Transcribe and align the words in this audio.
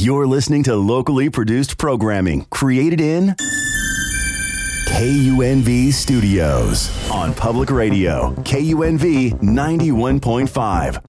You're 0.00 0.28
listening 0.28 0.62
to 0.62 0.76
locally 0.76 1.28
produced 1.28 1.76
programming 1.76 2.44
created 2.50 3.00
in 3.00 3.34
KUNV 4.90 5.92
Studios 5.92 7.10
on 7.10 7.34
Public 7.34 7.68
Radio, 7.68 8.32
KUNV 8.44 9.40
91.5. 9.40 11.02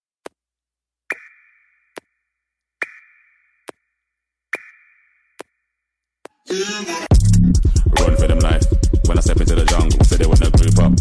Run 7.99 8.17
for 8.17 8.27
them 8.27 8.39
life. 8.39 8.63
When 9.05 9.19
I 9.19 9.21
step 9.21 9.39
into 9.39 9.53
the 9.53 9.65
jungle, 9.65 10.03
say 10.03 10.17
they 10.17 10.25
wanna 10.25 10.49
group 10.49 10.79
up. 10.79 10.93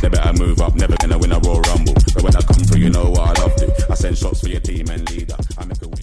They 0.00 0.08
better 0.08 0.32
move 0.34 0.60
up, 0.60 0.76
never 0.76 0.94
gonna 0.96 1.18
win 1.18 1.32
a 1.32 1.40
Royal 1.40 1.60
Rumble. 1.62 1.94
But 2.14 2.22
when 2.22 2.36
I 2.36 2.40
come 2.40 2.62
through, 2.62 2.78
you 2.78 2.90
know 2.90 3.10
what 3.10 3.36
I 3.36 3.42
love 3.42 3.56
to. 3.56 3.86
I 3.90 3.94
send 3.94 4.16
shots 4.16 4.42
for 4.42 4.48
your 4.48 4.60
team 4.60 4.86
and 4.90 5.10
leader. 5.10 5.34
I 5.58 5.64
make 5.64 5.82
a 5.82 5.88
witness 5.88 6.01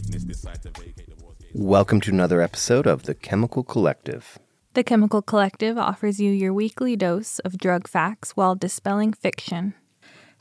Welcome 1.55 1.99
to 2.01 2.11
another 2.11 2.41
episode 2.41 2.85
of 2.85 3.03
The 3.03 3.15
Chemical 3.15 3.63
Collective. 3.63 4.37
The 4.75 4.83
Chemical 4.83 5.23
Collective 5.23 5.79
offers 5.79 6.19
you 6.19 6.29
your 6.29 6.53
weekly 6.53 6.95
dose 6.95 7.39
of 7.39 7.57
drug 7.57 7.87
facts 7.87 8.33
while 8.37 8.53
dispelling 8.53 9.13
fiction. 9.13 9.73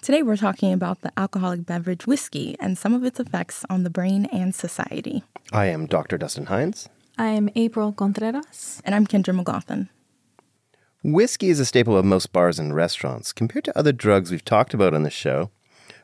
Today, 0.02 0.22
we're 0.22 0.36
talking 0.36 0.70
about 0.70 1.00
the 1.00 1.10
alcoholic 1.18 1.64
beverage 1.64 2.06
whiskey 2.06 2.56
and 2.60 2.76
some 2.76 2.92
of 2.92 3.04
its 3.04 3.18
effects 3.18 3.64
on 3.70 3.84
the 3.84 3.90
brain 3.90 4.26
and 4.26 4.54
society. 4.54 5.24
I 5.50 5.66
am 5.66 5.86
Dr. 5.86 6.18
Dustin 6.18 6.46
Hines. 6.46 6.90
I 7.16 7.28
am 7.28 7.48
April 7.54 7.90
Contreras. 7.90 8.82
And 8.84 8.94
I'm 8.94 9.06
Kendra 9.06 9.34
McGaughan. 9.34 9.88
Whiskey 11.02 11.48
is 11.48 11.58
a 11.58 11.64
staple 11.64 11.96
of 11.96 12.04
most 12.04 12.34
bars 12.34 12.58
and 12.58 12.74
restaurants. 12.74 13.32
Compared 13.32 13.64
to 13.64 13.78
other 13.78 13.92
drugs 13.92 14.30
we've 14.30 14.44
talked 14.44 14.74
about 14.74 14.92
on 14.92 15.04
the 15.04 15.10
show, 15.10 15.50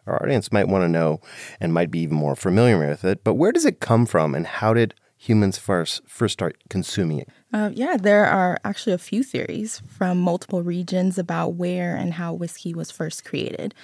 our 0.07 0.23
audience 0.23 0.53
might 0.53 0.69
want 0.69 0.83
to 0.85 0.89
know 0.89 1.21
and 1.61 1.73
might 1.73 1.91
be 1.91 2.01
even 2.01 2.17
more 2.17 2.37
familiar 2.37 2.79
with 2.79 3.05
it, 3.05 3.25
but 3.25 3.35
where 3.35 3.53
does 3.53 3.65
it 3.65 3.81
come 3.81 4.07
from 4.07 4.35
and 4.35 4.47
how 4.47 4.75
did 4.75 4.95
humans 5.17 5.57
first, 5.57 6.03
first 6.07 6.35
start 6.35 6.57
consuming 6.69 7.21
it? 7.21 7.29
Uh, 7.53 7.71
yeah, 7.73 7.97
there 7.97 8.27
are 8.27 8.59
actually 8.65 8.93
a 8.93 8.99
few 8.99 9.23
theories 9.23 9.80
from 9.88 10.19
multiple 10.19 10.63
regions 10.63 11.19
about 11.19 11.55
where 11.55 11.96
and 11.96 12.15
how 12.15 12.33
whiskey 12.33 12.74
was 12.74 12.91
first 12.91 13.24
created. 13.24 13.74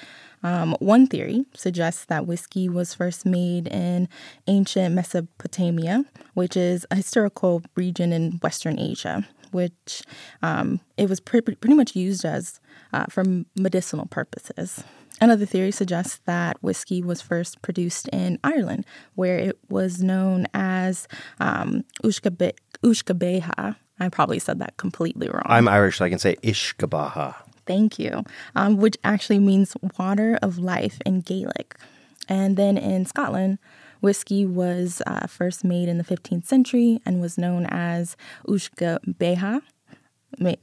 Um, 0.43 0.77
one 0.81 1.07
theory 1.07 1.45
suggests 1.55 2.05
that 2.07 2.27
whiskey 2.27 2.69
was 2.69 2.95
first 2.95 3.27
made 3.27 3.69
in 3.69 4.09
ancient 4.47 4.95
Mesopotamia, 4.95 6.05
which 6.35 6.57
is 6.57 6.87
a 6.91 6.97
historical 6.97 7.63
region 7.75 8.13
in 8.13 8.33
Western 8.43 8.79
Asia, 8.79 9.27
which 9.51 10.03
um, 10.43 10.81
it 10.97 11.09
was 11.09 11.21
pre- 11.21 11.41
pretty 11.41 11.75
much 11.75 11.95
used 11.95 12.25
as 12.25 12.61
uh, 12.93 13.05
for 13.09 13.25
medicinal 13.55 14.07
purposes. 14.07 14.83
Another 15.21 15.45
theory 15.45 15.71
suggests 15.71 16.21
that 16.25 16.57
whiskey 16.63 17.03
was 17.03 17.21
first 17.21 17.61
produced 17.63 18.09
in 18.09 18.39
Ireland, 18.43 18.87
where 19.15 19.39
it 19.39 19.59
was 19.69 20.03
known 20.03 20.47
as 20.55 21.07
um, 21.41 21.85
Ushkabe- 22.03 22.57
Ushkabeha. 22.83 23.77
I 23.99 24.09
probably 24.09 24.39
said 24.39 24.59
that 24.61 24.79
completely 24.79 25.29
wrong. 25.29 25.43
I'm 25.45 25.69
Irish, 25.69 25.99
so 25.99 26.07
I 26.07 26.09
can 26.09 26.19
say 26.19 26.37
Ishkabaha. 26.43 27.35
Thank 27.67 27.99
you, 27.99 28.25
um, 28.57 28.79
which 28.79 28.97
actually 29.05 29.39
means 29.39 29.77
water 29.99 30.39
of 30.41 30.59
life 30.59 30.99
in 31.05 31.21
Gaelic. 31.21 31.77
And 32.29 32.57
then 32.57 32.79
in 32.79 33.05
Scotland, 33.05 33.59
whiskey 34.01 34.47
was 34.47 35.03
uh, 35.07 35.27
first 35.27 35.65
made 35.65 35.89
in 35.89 35.99
the 35.99 36.05
15th 36.05 36.47
century 36.47 37.01
and 37.05 37.21
was 37.21 37.37
known 37.37 37.67
as 37.67 38.17
Ushka 38.49 38.99
Beha, 39.19 39.61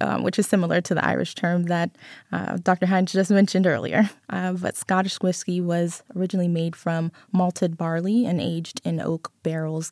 um, 0.02 0.24
which 0.24 0.40
is 0.40 0.48
similar 0.48 0.82
to 0.82 0.96
the 0.96 1.06
Irish 1.06 1.36
term 1.36 1.64
that 1.64 1.92
uh, 2.32 2.58
Dr. 2.58 2.86
Hines 2.86 3.12
just 3.12 3.32
mentioned 3.32 3.68
earlier. 3.68 4.10
Uh, 4.30 4.54
but 4.54 4.76
Scottish 4.76 5.16
whiskey 5.22 5.62
was 5.62 6.04
originally 6.16 6.48
made 6.48 6.76
from 6.76 7.12
malted 7.32 7.78
barley 7.78 8.26
and 8.26 8.42
aged 8.42 8.82
in 8.84 9.00
oak 9.00 9.32
barrels, 9.44 9.92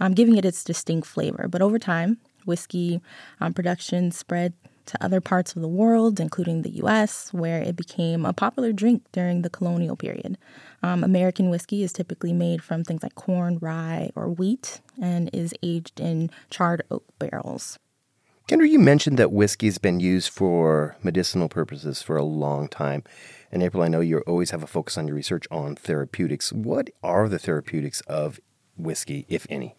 um, 0.00 0.12
giving 0.12 0.36
it 0.36 0.44
its 0.44 0.64
distinct 0.64 1.06
flavor. 1.06 1.48
But 1.48 1.62
over 1.62 1.78
time, 1.78 2.18
whiskey 2.46 3.00
um, 3.40 3.52
production 3.52 4.10
spread 4.10 4.52
to 4.86 5.02
other 5.02 5.20
parts 5.20 5.56
of 5.56 5.62
the 5.62 5.68
world, 5.68 6.20
including 6.20 6.62
the 6.62 6.70
US, 6.82 7.32
where 7.32 7.60
it 7.60 7.76
became 7.76 8.24
a 8.24 8.32
popular 8.32 8.72
drink 8.72 9.02
during 9.12 9.42
the 9.42 9.50
colonial 9.50 9.96
period. 9.96 10.36
Um, 10.82 11.02
American 11.02 11.48
whiskey 11.50 11.82
is 11.82 11.92
typically 11.92 12.32
made 12.32 12.62
from 12.62 12.84
things 12.84 13.02
like 13.02 13.14
corn, 13.14 13.58
rye, 13.60 14.10
or 14.14 14.28
wheat 14.28 14.80
and 15.00 15.30
is 15.32 15.54
aged 15.62 16.00
in 16.00 16.30
charred 16.50 16.82
oak 16.90 17.04
barrels. 17.18 17.78
Kendra, 18.46 18.68
you 18.68 18.78
mentioned 18.78 19.18
that 19.18 19.32
whiskey's 19.32 19.78
been 19.78 20.00
used 20.00 20.28
for 20.28 20.96
medicinal 21.02 21.48
purposes 21.48 22.02
for 22.02 22.18
a 22.18 22.22
long 22.22 22.68
time. 22.68 23.02
And 23.50 23.62
April, 23.62 23.82
I 23.82 23.88
know 23.88 24.00
you 24.00 24.18
always 24.26 24.50
have 24.50 24.62
a 24.62 24.66
focus 24.66 24.98
on 24.98 25.06
your 25.08 25.16
research 25.16 25.46
on 25.50 25.76
therapeutics. 25.76 26.52
What 26.52 26.90
are 27.02 27.26
the 27.26 27.38
therapeutics 27.38 28.02
of 28.02 28.38
whiskey, 28.76 29.24
if 29.30 29.46
any? 29.48 29.76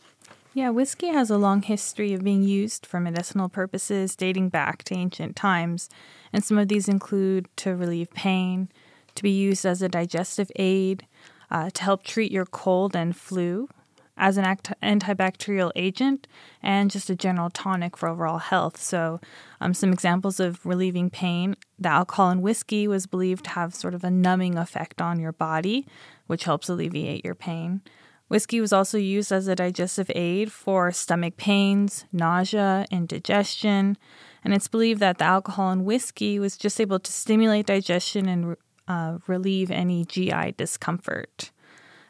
Yeah, 0.56 0.72
whiskey 0.72 1.10
has 1.10 1.30
a 1.30 1.38
long 1.38 1.62
history 1.62 2.14
of 2.14 2.24
being 2.24 2.42
used 2.42 2.88
for 2.88 3.00
medicinal 3.00 3.50
purposes 3.50 4.16
dating 4.16 4.50
back 4.50 4.84
to 4.86 4.96
ancient 4.96 5.36
times, 5.36 5.88
and 6.34 6.44
some 6.44 6.58
of 6.58 6.68
these 6.68 6.88
include 6.88 7.48
to 7.58 7.76
relieve 7.76 8.12
pain, 8.14 8.70
to 9.14 9.22
be 9.22 9.30
used 9.30 9.66
as 9.66 9.84
a 9.84 9.90
digestive 9.90 10.52
aid, 10.56 11.06
uh, 11.52 11.70
to 11.70 11.84
help 11.84 12.04
treat 12.04 12.32
your 12.32 12.46
cold 12.48 12.96
and 12.96 13.16
flu, 13.16 13.70
as 14.18 14.38
an 14.38 14.46
act- 14.46 14.74
antibacterial 14.82 15.72
agent, 15.76 16.28
and 16.64 16.92
just 16.92 17.10
a 17.10 17.16
general 17.16 17.50
tonic 17.50 17.98
for 17.98 18.10
overall 18.10 18.38
health. 18.38 18.82
So, 18.82 19.20
um, 19.60 19.74
some 19.74 19.92
examples 19.92 20.40
of 20.40 20.66
relieving 20.66 21.10
pain 21.10 21.56
the 21.78 21.90
alcohol 21.90 22.32
in 22.32 22.42
whiskey 22.42 22.88
was 22.88 23.06
believed 23.06 23.46
to 23.46 23.50
have 23.52 23.76
sort 23.76 23.94
of 23.94 24.04
a 24.04 24.12
numbing 24.12 24.58
effect 24.58 25.02
on 25.02 25.20
your 25.20 25.34
body, 25.34 25.86
which 26.28 26.46
helps 26.46 26.70
alleviate 26.70 27.26
your 27.26 27.36
pain. 27.36 27.82
Whiskey 28.28 28.60
was 28.60 28.74
also 28.74 28.98
used 28.98 29.32
as 29.32 29.48
a 29.48 29.56
digestive 29.56 30.10
aid 30.16 30.52
for 30.52 30.92
stomach 30.92 31.38
pains, 31.38 32.06
nausea, 32.12 32.86
indigestion, 32.90 33.98
and 34.44 34.54
it's 34.54 34.68
believed 34.68 35.00
that 35.00 35.20
the 35.20 35.26
alcohol 35.26 35.72
in 35.72 35.86
whiskey 35.86 36.40
was 36.40 36.58
just 36.58 36.82
able 36.82 37.00
to 37.00 37.12
stimulate 37.12 37.68
digestion 37.68 38.28
and 38.28 38.58
uh, 38.88 39.18
relieve 39.28 39.70
any 39.70 40.06
GI 40.06 40.54
discomfort. 40.58 41.52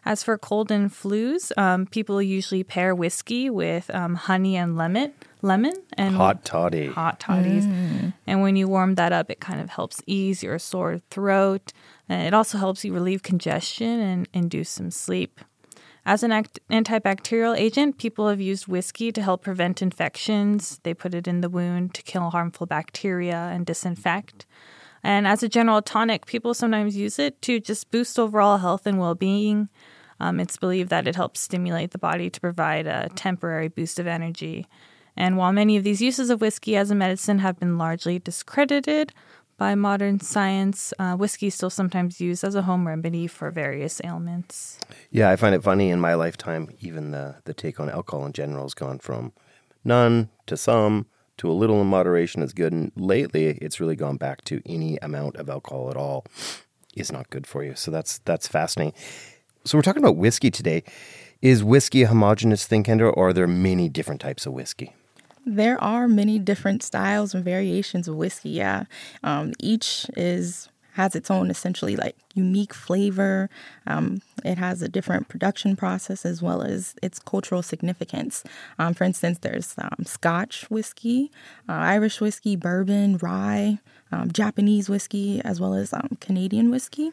As 0.06 0.22
for 0.24 0.38
cold 0.38 0.70
and 0.70 0.92
flus, 0.92 1.52
um, 1.58 1.88
people 1.88 2.22
usually 2.22 2.64
pair 2.64 2.94
whiskey 2.94 3.50
with 3.50 3.90
um, 3.94 4.14
honey 4.14 4.56
and 4.56 4.78
lemon, 4.78 5.14
lemon 5.42 5.74
and 5.94 6.16
Hot 6.16 6.46
toddy. 6.46 6.88
hot 6.88 7.20
toddies. 7.20 7.66
And 8.28 8.42
when 8.44 8.56
you 8.56 8.68
warm 8.68 8.96
that 8.96 9.12
up, 9.12 9.32
it 9.32 9.40
kind 9.40 9.60
of 9.60 9.70
helps 9.72 10.02
ease 10.06 10.44
your 10.44 10.60
sore 10.60 11.00
throat. 11.10 11.74
And 12.08 12.28
it 12.28 12.36
also 12.36 12.60
helps 12.60 12.86
you 12.86 12.94
relieve 12.94 13.24
congestion 13.24 14.00
and 14.00 14.30
induce 14.32 14.70
some 14.70 14.92
sleep. 14.92 15.42
As 16.06 16.22
an 16.22 16.32
act- 16.32 16.60
antibacterial 16.70 17.58
agent, 17.58 17.98
people 17.98 18.28
have 18.30 18.40
used 18.40 18.68
whiskey 18.68 19.12
to 19.12 19.24
help 19.24 19.42
prevent 19.42 19.82
infections. 19.82 20.80
They 20.84 20.94
put 20.94 21.16
it 21.16 21.28
in 21.28 21.42
the 21.42 21.50
wound 21.50 21.96
to 21.96 22.04
kill 22.04 22.30
harmful 22.30 22.68
bacteria 22.68 23.50
and 23.52 23.66
disinfect. 23.66 24.46
And 25.04 25.26
as 25.28 25.42
a 25.42 25.50
general 25.50 25.82
tonic, 25.82 26.28
people 26.28 26.54
sometimes 26.54 26.96
use 26.96 27.18
it 27.18 27.42
to 27.44 27.60
just 27.60 27.90
boost 27.90 28.20
overall 28.20 28.60
health 28.60 28.86
and 28.86 29.00
well 29.00 29.16
being. 29.16 29.70
Um, 30.20 30.40
it's 30.40 30.58
believed 30.58 30.90
that 30.90 31.08
it 31.08 31.16
helps 31.16 31.42
stimulate 31.42 31.92
the 31.92 31.98
body 31.98 32.30
to 32.30 32.40
provide 32.40 32.88
a 32.88 33.10
temporary 33.16 33.68
boost 33.68 34.00
of 34.00 34.08
energy. 34.08 34.68
And 35.18 35.38
while 35.38 35.52
many 35.52 35.78
of 35.78 35.84
these 35.84 36.02
uses 36.02 36.30
of 36.30 36.42
whiskey 36.42 36.76
as 36.76 36.92
a 36.92 36.96
medicine 36.96 37.40
have 37.40 37.60
been 37.60 37.78
largely 37.78 38.20
discredited 38.20 39.14
by 39.58 39.76
modern 39.76 40.20
science, 40.20 40.94
uh, 41.00 41.16
whiskey 41.16 41.48
is 41.48 41.56
still 41.56 41.70
sometimes 41.70 42.20
used 42.20 42.44
as 42.44 42.56
a 42.56 42.64
home 42.64 42.86
remedy 42.86 43.26
for 43.28 43.52
various 43.52 44.02
ailments. 44.04 44.80
Yeah, 45.12 45.30
I 45.30 45.38
find 45.38 45.56
it 45.56 45.64
funny 45.64 45.90
in 45.90 46.00
my 46.02 46.14
lifetime, 46.14 46.70
even 46.82 47.12
the, 47.12 47.36
the 47.46 47.54
take 47.54 47.80
on 47.80 47.90
alcohol 47.90 48.26
in 48.26 48.34
general 48.34 48.64
has 48.64 48.74
gone 48.74 49.00
from 49.00 49.32
none 49.84 50.30
to 50.48 50.58
some 50.58 51.06
to 51.38 51.50
a 51.50 51.54
little 51.54 51.82
in 51.82 51.88
moderation 51.88 52.42
is 52.42 52.54
good. 52.54 52.74
And 52.74 52.92
lately, 52.96 53.58
it's 53.62 53.80
really 53.80 53.96
gone 53.96 54.18
back 54.18 54.44
to 54.46 54.62
any 54.66 54.98
amount 54.98 55.38
of 55.38 55.50
alcohol 55.50 55.90
at 55.90 55.98
all 55.98 56.26
is 56.96 57.12
not 57.12 57.30
good 57.30 57.46
for 57.46 57.64
you. 57.64 57.76
So 57.76 57.92
that's 57.92 58.20
that's 58.20 58.48
fascinating. 58.48 58.94
So 59.66 59.80
we're 59.80 59.82
talking 59.82 60.04
about 60.04 60.18
whiskey 60.18 60.52
today. 60.52 60.84
Is 61.42 61.64
whiskey 61.64 62.04
a 62.04 62.08
homogenous 62.08 62.68
thing, 62.68 62.84
Kendra, 62.84 63.12
or 63.18 63.30
are 63.30 63.34
there 63.34 63.48
many 63.48 63.90
different 63.90 64.22
types 64.22 64.46
of 64.46 64.54
whiskey? 64.54 64.94
There 65.44 65.84
are 65.84 66.08
many 66.08 66.38
different 66.38 66.84
styles 66.84 67.34
and 67.34 67.44
variations 67.44 68.08
of 68.08 68.16
whiskey. 68.16 68.50
Yeah, 68.50 68.84
um, 69.24 69.54
each 69.60 70.06
is 70.16 70.70
has 70.94 71.16
its 71.16 71.30
own 71.30 71.50
essentially 71.50 71.96
like 71.96 72.16
unique 72.36 72.74
flavor. 72.74 73.50
Um, 73.88 74.22
it 74.46 74.58
has 74.60 74.82
a 74.82 74.88
different 74.88 75.30
production 75.30 75.76
process 75.76 76.26
as 76.26 76.44
well 76.44 76.62
as 76.62 76.96
its 77.02 77.20
cultural 77.20 77.64
significance. 77.64 78.44
Um, 78.80 78.94
for 78.94 79.04
instance, 79.04 79.40
there's 79.40 79.76
um, 79.78 80.06
Scotch 80.06 80.70
whiskey, 80.70 81.32
uh, 81.68 81.74
Irish 81.74 82.22
whiskey, 82.22 82.56
bourbon, 82.56 83.18
rye, 83.18 83.80
um, 84.12 84.32
Japanese 84.32 84.90
whiskey, 84.90 85.42
as 85.44 85.60
well 85.60 85.74
as 85.74 85.92
um, 85.92 86.18
Canadian 86.22 86.70
whiskey. 86.72 87.12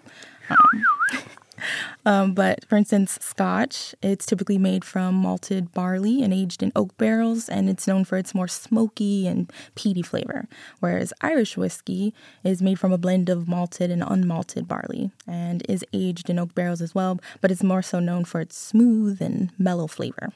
Um, 2.04 2.34
but 2.34 2.64
for 2.68 2.74
instance, 2.74 3.16
Scotch, 3.20 3.94
it's 4.02 4.26
typically 4.26 4.58
made 4.58 4.84
from 4.84 5.14
malted 5.14 5.72
barley 5.72 6.20
and 6.20 6.34
aged 6.34 6.60
in 6.60 6.72
oak 6.74 6.96
barrels, 6.96 7.48
and 7.48 7.70
it's 7.70 7.86
known 7.86 8.04
for 8.04 8.18
its 8.18 8.34
more 8.34 8.48
smoky 8.48 9.28
and 9.28 9.52
peaty 9.76 10.02
flavor. 10.02 10.48
Whereas 10.80 11.12
Irish 11.20 11.56
whiskey 11.56 12.12
is 12.42 12.60
made 12.60 12.80
from 12.80 12.92
a 12.92 12.98
blend 12.98 13.28
of 13.28 13.46
malted 13.46 13.92
and 13.92 14.02
unmalted 14.02 14.66
barley 14.66 15.12
and 15.28 15.62
is 15.68 15.84
aged 15.92 16.28
in 16.28 16.40
oak 16.40 16.56
barrels 16.56 16.80
as 16.82 16.92
well, 16.92 17.20
but 17.40 17.52
it's 17.52 17.62
more 17.62 17.82
so 17.82 18.00
known 18.00 18.24
for 18.24 18.40
its 18.40 18.58
smooth 18.58 19.22
and 19.22 19.52
mellow 19.56 19.86
flavor. 19.86 20.32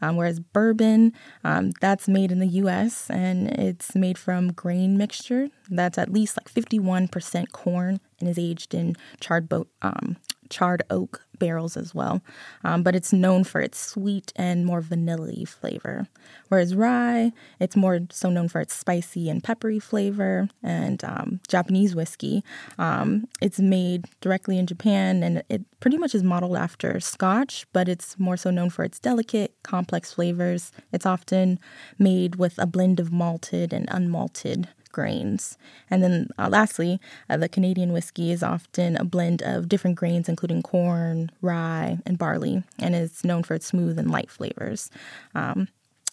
Um, 0.00 0.16
whereas 0.16 0.40
bourbon, 0.40 1.12
um, 1.44 1.72
that's 1.82 2.08
made 2.08 2.32
in 2.32 2.38
the 2.38 2.48
US 2.48 3.10
and 3.10 3.48
it's 3.48 3.94
made 3.94 4.16
from 4.16 4.52
grain 4.54 4.96
mixture 4.96 5.50
that's 5.70 5.98
at 5.98 6.12
least 6.12 6.36
like 6.36 6.52
51% 6.52 7.52
corn 7.52 8.00
and 8.18 8.28
is 8.28 8.38
aged 8.38 8.74
in 8.74 8.96
charred 9.20 9.48
boat, 9.48 9.68
um, 9.82 10.16
charred 10.50 10.82
oak 10.90 11.24
barrels 11.40 11.76
as 11.76 11.92
well, 11.92 12.22
um, 12.62 12.84
but 12.84 12.94
it's 12.94 13.12
known 13.12 13.42
for 13.42 13.60
its 13.60 13.80
sweet 13.80 14.32
and 14.36 14.64
more 14.64 14.80
vanilla 14.80 15.44
flavor. 15.46 16.06
Whereas 16.48 16.74
rye, 16.74 17.32
it's 17.58 17.76
more 17.76 18.00
so 18.10 18.30
known 18.30 18.48
for 18.48 18.60
its 18.60 18.74
spicy 18.74 19.28
and 19.28 19.42
peppery 19.42 19.78
flavor. 19.78 20.48
And 20.62 21.02
um, 21.04 21.40
Japanese 21.48 21.94
whiskey, 21.94 22.44
um, 22.78 23.26
it's 23.40 23.58
made 23.58 24.06
directly 24.20 24.58
in 24.58 24.66
Japan 24.66 25.22
and 25.22 25.42
it 25.48 25.62
pretty 25.80 25.96
much 25.96 26.14
is 26.14 26.22
modeled 26.22 26.56
after 26.56 27.00
Scotch, 27.00 27.66
but 27.72 27.88
it's 27.88 28.18
more 28.18 28.36
so 28.36 28.50
known 28.50 28.70
for 28.70 28.84
its 28.84 28.98
delicate, 28.98 29.54
complex 29.62 30.12
flavors. 30.12 30.72
It's 30.92 31.06
often 31.06 31.58
made 31.98 32.36
with 32.36 32.58
a 32.58 32.66
blend 32.66 33.00
of 33.00 33.12
malted 33.12 33.72
and 33.72 33.88
unmalted 33.88 34.68
grains. 34.92 35.56
And 35.88 36.02
then 36.02 36.28
uh, 36.38 36.48
lastly, 36.48 37.00
uh, 37.28 37.36
the 37.36 37.48
Canadian 37.48 37.92
whiskey 37.92 38.30
is 38.30 38.42
often 38.42 38.96
a 38.96 39.04
blend 39.04 39.42
of 39.42 39.68
different 39.68 39.96
grains, 39.96 40.28
including 40.28 40.62
corn, 40.62 41.29
rye, 41.40 41.98
and 42.06 42.18
barley, 42.18 42.62
and 42.78 42.94
is 42.94 43.24
known 43.24 43.42
for 43.42 43.54
its 43.54 43.66
smooth 43.66 43.98
and 43.98 44.10
light 44.10 44.30
flavors. 44.30 44.90
Um, 45.34 45.68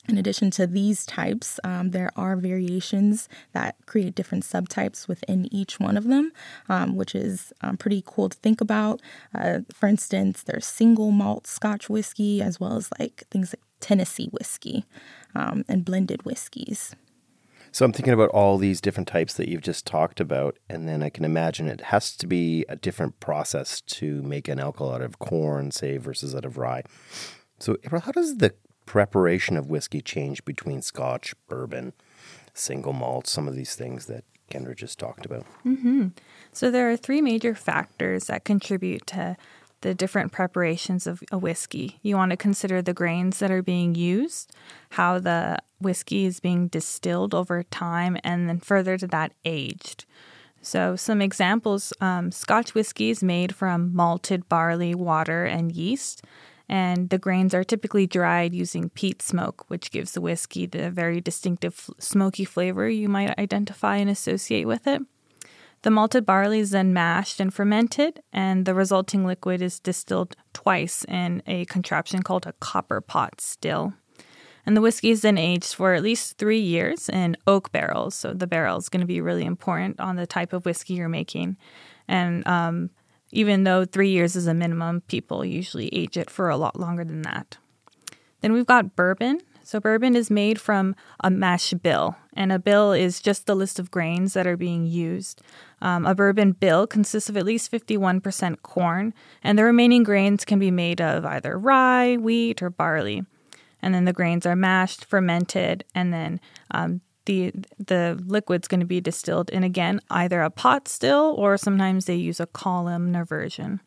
in 0.08 0.18
addition 0.18 0.52
to 0.52 0.66
these 0.66 1.06
types, 1.06 1.60
um, 1.66 1.92
there 1.92 2.12
are 2.16 2.38
variations 2.38 3.28
that 3.52 3.76
create 3.86 4.16
different 4.16 4.46
subtypes 4.46 5.08
within 5.08 5.54
each 5.54 5.80
one 5.82 5.98
of 5.98 6.06
them, 6.06 6.32
um, 6.70 6.96
which 6.96 7.14
is 7.14 7.52
um, 7.62 7.76
pretty 7.76 8.02
cool 8.06 8.30
to 8.30 8.38
think 8.38 8.62
about. 8.62 9.02
Uh, 9.36 9.60
for 9.74 9.88
instance, 9.88 10.44
there's 10.44 10.66
single 10.66 11.12
malt 11.12 11.46
Scotch 11.46 11.90
whiskey, 11.90 12.42
as 12.42 12.60
well 12.60 12.78
as 12.78 12.90
like 12.98 13.26
things 13.30 13.54
like 13.54 13.64
Tennessee 13.82 14.30
whiskey 14.32 14.86
um, 15.36 15.66
and 15.68 15.84
blended 15.84 16.24
whiskeys. 16.24 16.96
So 17.72 17.86
I'm 17.86 17.92
thinking 17.92 18.14
about 18.14 18.30
all 18.30 18.58
these 18.58 18.82
different 18.82 19.08
types 19.08 19.34
that 19.36 19.50
you've 19.50 19.62
just 19.62 19.86
talked 19.86 20.20
about, 20.20 20.58
and 20.70 20.88
then 20.88 21.04
I 21.04 21.10
can 21.10 21.26
imagine 21.26 21.68
it 21.68 21.82
has 21.82 22.16
to 22.18 22.28
be 22.28 22.66
a 22.70 22.76
different 22.76 23.20
process 23.20 23.82
to 23.82 24.22
make 24.24 24.48
an 24.48 24.60
alcohol 24.60 24.94
out 24.94 25.02
of 25.02 25.20
corn, 25.20 25.72
say, 25.72 25.98
versus 25.98 26.36
out 26.36 26.46
of 26.46 26.58
rye. 26.58 26.84
So, 27.60 27.78
how 27.90 28.12
does 28.12 28.38
the 28.38 28.54
preparation 28.86 29.58
of 29.58 29.70
whiskey 29.70 30.02
change 30.02 30.44
between 30.46 30.82
Scotch, 30.82 31.36
bourbon, 31.48 31.94
single 32.54 32.94
malt, 32.94 33.28
some 33.28 33.48
of 33.48 33.56
these 33.56 33.76
things 33.76 34.08
that 34.08 34.24
Kendra 34.50 34.76
just 34.76 34.98
talked 34.98 35.26
about? 35.26 35.46
Mm-hmm. 35.66 36.08
So 36.52 36.72
there 36.72 36.90
are 36.90 36.98
three 36.98 37.22
major 37.22 37.54
factors 37.54 38.28
that 38.28 38.46
contribute 38.46 39.06
to 39.08 39.38
the 39.82 39.94
different 39.94 40.32
preparations 40.32 41.08
of 41.08 41.24
a 41.32 41.38
whiskey. 41.38 42.00
You 42.02 42.16
want 42.16 42.32
to 42.32 42.38
consider 42.38 42.82
the 42.82 42.94
grains 42.94 43.40
that 43.40 43.52
are 43.52 43.62
being 43.62 43.96
used, 43.96 44.52
how 44.92 45.20
the 45.20 45.60
whiskey 45.80 46.26
is 46.26 46.40
being 46.40 46.68
distilled 46.68 47.34
over 47.34 47.64
time, 47.64 48.18
and 48.24 48.50
then 48.50 48.60
further 48.60 48.98
to 48.98 49.08
that, 49.08 49.34
aged. 49.46 50.06
So, 50.62 50.96
some 50.96 51.22
examples 51.22 51.94
um, 52.02 52.32
Scotch 52.32 52.74
whiskey 52.74 53.10
is 53.10 53.24
made 53.24 53.56
from 53.56 53.96
malted 53.96 54.50
barley, 54.50 54.96
water, 54.96 55.46
and 55.46 55.72
yeast. 55.72 56.24
And 56.70 57.10
the 57.10 57.18
grains 57.18 57.54
are 57.54 57.64
typically 57.64 58.08
dried 58.08 58.54
using 58.54 58.90
peat 58.90 59.22
smoke, 59.22 59.64
which 59.70 59.92
gives 59.92 60.12
the 60.12 60.22
whiskey 60.22 60.66
the 60.66 60.92
very 60.92 61.22
distinctive 61.22 61.90
smoky 61.98 62.44
flavor 62.44 62.90
you 62.90 63.08
might 63.08 63.38
identify 63.40 63.98
and 63.98 64.10
associate 64.10 64.68
with 64.68 64.86
it. 64.86 65.02
The 65.84 65.92
malted 65.92 66.26
barley 66.26 66.60
is 66.60 66.72
then 66.72 66.94
mashed 66.94 67.40
and 67.40 67.54
fermented, 67.54 68.22
and 68.34 68.66
the 68.66 68.74
resulting 68.74 69.26
liquid 69.26 69.62
is 69.62 69.80
distilled 69.80 70.36
twice 70.54 71.06
in 71.06 71.44
a 71.46 71.66
contraption 71.66 72.24
called 72.24 72.48
a 72.48 72.54
copper 72.54 73.00
pot 73.00 73.40
still. 73.40 73.94
And 74.66 74.76
the 74.76 74.82
whiskey 74.82 75.12
is 75.12 75.22
then 75.22 75.38
aged 75.38 75.76
for 75.76 75.94
at 75.94 76.04
least 76.04 76.38
three 76.38 76.60
years 76.60 77.08
in 77.08 77.38
oak 77.48 77.72
barrels. 77.72 78.16
So 78.16 78.34
the 78.34 78.48
barrel 78.48 78.78
is 78.78 78.90
going 78.90 79.00
to 79.02 79.08
be 79.08 79.22
really 79.22 79.46
important 79.46 80.00
on 80.00 80.18
the 80.18 80.28
type 80.28 80.52
of 80.52 80.66
whiskey 80.66 80.96
you're 80.96 81.08
making. 81.08 81.56
And 82.08 82.46
um, 82.46 82.90
even 83.32 83.64
though 83.64 83.86
three 83.86 84.10
years 84.10 84.36
is 84.36 84.46
a 84.46 84.54
minimum, 84.54 85.02
people 85.08 85.46
usually 85.46 85.88
age 85.96 86.18
it 86.18 86.30
for 86.30 86.50
a 86.50 86.58
lot 86.58 86.78
longer 86.78 87.06
than 87.06 87.22
that. 87.22 87.58
Then 88.42 88.52
we've 88.52 88.66
got 88.66 88.96
bourbon. 88.96 89.40
So, 89.68 89.82
bourbon 89.82 90.16
is 90.16 90.32
made 90.32 90.62
from 90.62 90.96
a 91.22 91.30
mash 91.30 91.74
bill, 91.74 92.16
and 92.34 92.54
a 92.54 92.58
bill 92.58 92.94
is 92.94 93.20
just 93.20 93.48
the 93.48 93.54
list 93.54 93.80
of 93.80 93.92
grains 93.92 94.32
that 94.32 94.48
are 94.48 94.56
being 94.56 94.86
used. 94.86 95.42
Um, 95.82 96.06
a 96.06 96.16
bourbon 96.16 96.54
bill 96.54 96.88
consists 96.88 97.30
of 97.30 97.36
at 97.36 97.44
least 97.44 97.70
51% 97.70 98.62
corn, 98.62 99.14
and 99.44 99.60
the 99.60 99.66
remaining 99.66 100.04
grains 100.04 100.46
can 100.46 100.58
be 100.58 100.72
made 100.72 101.02
of 101.02 101.26
either 101.26 101.60
rye, 101.60 102.16
wheat, 102.16 102.64
or 102.64 102.70
barley. 102.70 103.26
And 103.82 103.94
then 103.94 104.06
the 104.06 104.14
grains 104.14 104.46
are 104.46 104.56
mashed, 104.56 105.04
fermented, 105.04 105.84
and 105.94 106.14
then 106.14 106.40
um, 106.72 107.02
the 107.26 107.52
the 107.78 108.24
liquid's 108.26 108.70
going 108.70 108.80
to 108.80 108.86
be 108.86 109.02
distilled 109.02 109.50
in 109.50 109.66
again 109.66 110.00
either 110.10 110.44
a 110.44 110.50
pot 110.50 110.88
still 110.88 111.36
or 111.38 111.58
sometimes 111.58 112.06
they 112.06 112.16
use 112.16 112.40
a 112.40 112.48
column 112.48 113.22
version. 113.26 113.82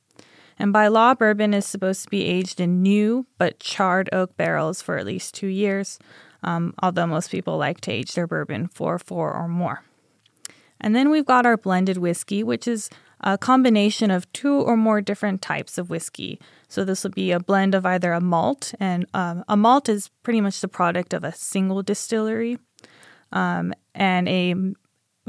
And 0.61 0.75
by 0.75 0.89
law, 0.89 1.15
bourbon 1.15 1.55
is 1.55 1.65
supposed 1.65 2.03
to 2.03 2.11
be 2.11 2.27
aged 2.27 2.61
in 2.61 2.83
new 2.83 3.27
but 3.39 3.61
charred 3.61 4.11
oak 4.13 4.37
barrels 4.37 4.83
for 4.83 4.99
at 4.99 5.07
least 5.07 5.35
two 5.35 5.47
years, 5.47 5.99
um, 6.43 6.75
although 6.83 7.07
most 7.07 7.31
people 7.31 7.57
like 7.57 7.81
to 7.81 7.93
age 7.93 8.13
their 8.13 8.27
bourbon 8.27 8.69
for 8.69 8.99
four 8.99 9.33
or 9.33 9.49
more. 9.49 9.83
And 10.79 10.95
then 10.95 11.09
we've 11.11 11.25
got 11.25 11.47
our 11.47 11.57
blended 11.57 11.97
whiskey, 11.97 12.43
which 12.43 12.69
is 12.69 12.91
a 13.23 13.39
combination 13.39 14.11
of 14.11 14.31
two 14.35 14.53
or 14.53 14.77
more 14.77 15.01
different 15.01 15.41
types 15.41 15.79
of 15.79 15.89
whiskey. 15.89 16.39
So 16.69 16.85
this 16.85 17.05
will 17.05 17.11
be 17.11 17.33
a 17.33 17.41
blend 17.41 17.75
of 17.75 17.87
either 17.87 18.13
a 18.13 18.21
malt, 18.21 18.75
and 18.79 19.07
um, 19.15 19.45
a 19.49 19.57
malt 19.57 19.89
is 19.89 20.11
pretty 20.23 20.43
much 20.43 20.61
the 20.61 20.69
product 20.69 21.15
of 21.15 21.25
a 21.25 21.33
single 21.33 21.83
distillery, 21.83 22.59
um, 23.33 23.73
and 23.95 24.29
a 24.29 24.55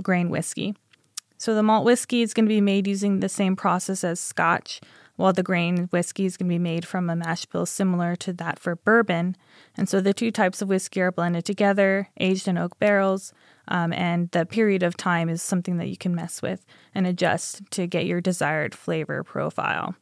grain 0.01 0.29
whiskey. 0.29 0.75
So 1.37 1.55
the 1.55 1.63
malt 1.63 1.85
whiskey 1.85 2.21
is 2.21 2.33
going 2.33 2.45
to 2.45 2.49
be 2.49 2.61
made 2.61 2.85
using 2.85 3.19
the 3.19 3.29
same 3.29 3.55
process 3.55 4.03
as 4.03 4.19
Scotch, 4.19 4.81
while 5.21 5.33
the 5.33 5.43
grain 5.43 5.87
whiskey 5.91 6.25
is 6.25 6.35
going 6.35 6.49
to 6.49 6.53
be 6.53 6.59
made 6.59 6.85
from 6.85 7.09
a 7.09 7.15
mash 7.15 7.45
bill 7.45 7.65
similar 7.65 8.15
to 8.15 8.33
that 8.33 8.57
for 8.59 8.75
bourbon. 8.75 9.35
And 9.77 9.87
so 9.87 10.01
the 10.01 10.13
two 10.13 10.31
types 10.31 10.61
of 10.61 10.67
whiskey 10.67 11.01
are 11.01 11.11
blended 11.11 11.45
together, 11.45 12.09
aged 12.19 12.47
in 12.47 12.57
oak 12.57 12.77
barrels, 12.79 13.31
um, 13.67 13.93
and 13.93 14.31
the 14.31 14.45
period 14.45 14.83
of 14.83 14.97
time 14.97 15.29
is 15.29 15.41
something 15.41 15.77
that 15.77 15.89
you 15.89 15.97
can 15.97 16.15
mess 16.15 16.41
with 16.41 16.65
and 16.95 17.05
adjust 17.05 17.61
to 17.71 17.87
get 17.87 18.05
your 18.05 18.19
desired 18.19 18.73
flavor 18.73 19.23
profile. 19.23 19.95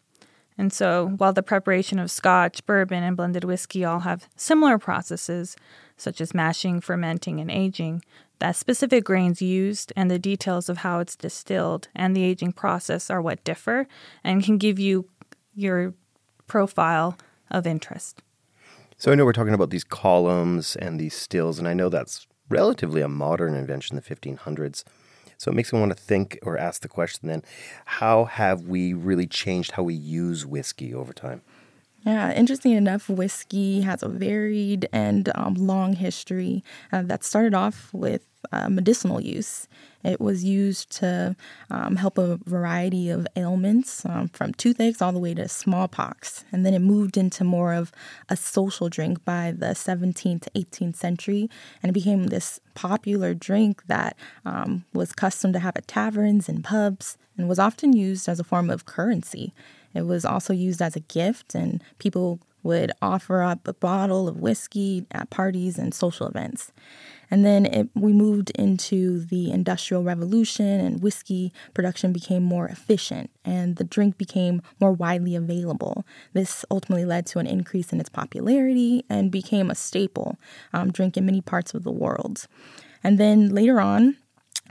And 0.58 0.74
so, 0.74 1.14
while 1.18 1.32
the 1.32 1.44
preparation 1.44 2.00
of 2.00 2.12
scotch, 2.12 2.66
bourbon, 2.66 3.04
and 3.04 3.16
blended 3.16 3.46
whiskey 3.46 3.86
all 3.86 4.02
have 4.02 4.28
similar 4.36 4.78
processes, 4.78 5.56
such 5.96 6.20
as 6.20 6.34
mashing, 6.34 6.82
fermenting, 6.82 7.40
and 7.40 7.50
aging, 7.50 8.04
the 8.40 8.54
specific 8.54 9.04
grains 9.04 9.42
used 9.42 9.94
and 9.96 10.10
the 10.10 10.20
details 10.20 10.70
of 10.70 10.78
how 10.80 11.00
it's 11.00 11.16
distilled 11.16 11.90
and 11.96 12.16
the 12.16 12.24
aging 12.24 12.54
process 12.54 13.10
are 13.10 13.22
what 13.22 13.44
differ 13.44 13.88
and 14.24 14.44
can 14.44 14.58
give 14.58 14.80
you 14.80 15.10
your 15.56 15.94
profile 16.48 17.18
of 17.52 17.68
interest. 17.68 18.22
So 18.98 19.12
I 19.12 19.16
know 19.16 19.26
we're 19.26 19.34
talking 19.34 19.54
about 19.54 19.70
these 19.70 19.84
columns 19.84 20.76
and 20.76 21.00
these 21.00 21.14
stills, 21.14 21.58
and 21.60 21.68
I 21.68 21.74
know 21.74 21.88
that's 21.88 22.28
relatively 22.50 23.02
a 23.02 23.08
modern 23.08 23.56
invention, 23.56 23.96
the 23.96 24.02
1500s. 24.02 24.84
So 25.38 25.52
it 25.52 25.56
makes 25.56 25.72
me 25.72 25.80
want 25.80 25.96
to 25.96 26.04
think 26.04 26.38
or 26.44 26.58
ask 26.58 26.82
the 26.82 26.90
question 26.90 27.30
then 27.30 27.44
how 27.86 28.26
have 28.26 28.64
we 28.64 28.94
really 28.94 29.26
changed 29.26 29.72
how 29.72 29.84
we 29.84 29.94
use 29.94 30.46
whiskey 30.46 30.94
over 30.94 31.14
time? 31.14 31.42
Yeah, 32.06 32.34
interesting 32.34 32.74
enough, 32.74 33.10
whiskey 33.10 33.82
has 33.82 34.04
a 34.04 34.10
varied 34.10 34.88
and 34.92 35.32
um, 35.36 35.54
long 35.56 35.94
history 35.94 36.64
uh, 36.92 37.04
that 37.04 37.24
started 37.24 37.54
off 37.54 37.90
with 37.94 38.26
uh, 38.52 38.70
medicinal 38.70 39.22
use. 39.22 39.68
It 40.04 40.22
was 40.22 40.44
used 40.44 40.92
to 40.98 41.36
um, 41.70 41.98
help 41.98 42.18
a 42.18 42.38
variety 42.46 43.10
of 43.10 43.28
ailments, 43.36 44.06
um, 44.06 44.30
from 44.30 44.54
toothaches 44.54 45.02
all 45.02 45.12
the 45.12 45.20
way 45.20 45.34
to 45.34 45.48
smallpox. 45.50 46.46
And 46.52 46.66
then 46.66 46.74
it 46.74 46.80
moved 46.80 47.18
into 47.18 47.44
more 47.44 47.74
of 47.74 47.92
a 48.30 48.38
social 48.38 48.88
drink 48.88 49.24
by 49.26 49.54
the 49.56 49.68
17th 49.68 50.42
to 50.44 50.52
18th 50.52 50.96
century, 50.96 51.50
and 51.84 51.90
it 51.90 51.94
became 51.94 52.28
this 52.28 52.60
popular 52.76 53.34
drink 53.34 53.84
that 53.88 54.16
um, 54.46 54.86
was 54.94 55.12
custom 55.12 55.52
to 55.54 55.60
have 55.60 55.76
at 55.76 55.88
taverns 55.88 56.48
and 56.48 56.64
pubs 56.64 57.18
and 57.38 57.50
was 57.50 57.60
often 57.60 57.94
used 57.94 58.30
as 58.30 58.40
a 58.40 58.44
form 58.44 58.70
of 58.70 58.86
currency. 58.86 59.54
It 59.94 60.04
was 60.04 60.24
also 60.24 60.54
used 60.54 60.82
as 60.82 60.96
a 60.96 61.02
gift, 61.02 61.56
and 61.56 61.84
people 61.98 62.40
would 62.64 62.92
offer 63.02 63.42
up 63.42 63.68
a 63.68 63.74
bottle 63.74 64.28
of 64.28 64.38
whiskey 64.38 65.06
at 65.12 65.30
parties 65.30 65.78
and 65.78 65.94
social 65.94 66.28
events. 66.28 66.72
And 67.32 67.46
then 67.46 67.66
it, 67.66 67.90
we 67.96 68.14
moved 68.14 68.52
into 68.52 69.20
the 69.26 69.52
Industrial 69.52 70.04
Revolution, 70.04 70.66
and 70.66 71.02
whiskey 71.02 71.54
production 71.74 72.12
became 72.12 72.44
more 72.44 72.68
efficient, 72.68 73.30
and 73.46 73.76
the 73.76 73.84
drink 73.84 74.18
became 74.18 74.62
more 74.80 74.92
widely 74.92 75.36
available. 75.36 76.06
This 76.34 76.66
ultimately 76.72 77.06
led 77.06 77.26
to 77.28 77.40
an 77.40 77.48
increase 77.48 77.94
in 77.94 78.00
its 78.00 78.10
popularity 78.10 79.06
and 79.10 79.32
became 79.32 79.70
a 79.70 79.76
staple 79.76 80.38
um, 80.74 80.92
drink 80.92 81.18
in 81.18 81.26
many 81.26 81.42
parts 81.42 81.74
of 81.74 81.84
the 81.84 81.92
world. 81.92 82.48
And 83.04 83.18
then 83.18 83.50
later 83.50 83.80
on, 83.80 84.18